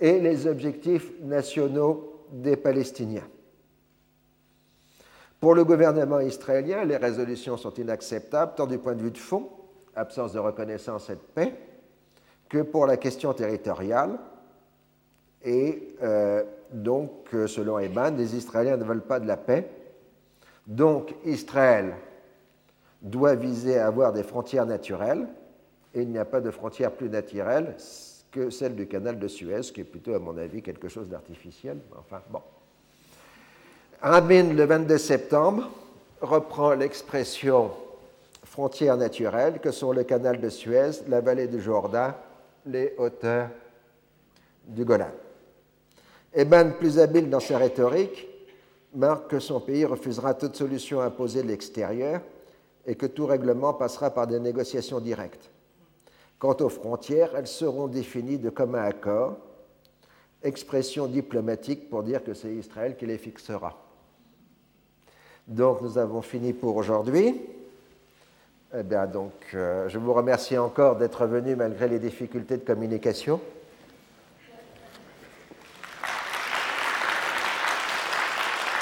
[0.00, 3.26] et les objectifs nationaux des Palestiniens.
[5.40, 9.48] Pour le gouvernement israélien, les résolutions sont inacceptables tant du point de vue de fond,
[9.94, 11.54] absence de reconnaissance et de paix,
[12.48, 14.18] que pour la question territoriale,
[15.44, 19.68] et euh, donc, euh, selon Eban, les Israéliens ne veulent pas de la paix.
[20.66, 21.94] Donc, Israël
[23.02, 25.26] doit viser à avoir des frontières naturelles,
[25.94, 27.76] et il n'y a pas de frontière plus naturelle
[28.30, 31.78] que celle du canal de Suez, qui est plutôt, à mon avis, quelque chose d'artificiel.
[31.98, 32.42] Enfin, bon.
[34.00, 35.68] Rabin, le 22 septembre,
[36.20, 37.70] reprend l'expression
[38.44, 42.14] frontières naturelles que sont le canal de Suez, la vallée du Jourdain,
[42.66, 43.48] les hauteurs
[44.66, 45.10] du Golan.
[46.34, 48.28] Eban, plus habile dans sa rhétorique,
[48.94, 52.20] marque que son pays refusera toute solution imposée de l'extérieur
[52.86, 55.50] et que tout règlement passera par des négociations directes.
[56.38, 59.36] Quant aux frontières, elles seront définies de commun accord,
[60.42, 63.76] expression diplomatique pour dire que c'est Israël qui les fixera.
[65.46, 67.40] Donc nous avons fini pour aujourd'hui.
[68.72, 73.40] Eh bien, donc, euh, je vous remercie encore d'être venu malgré les difficultés de communication.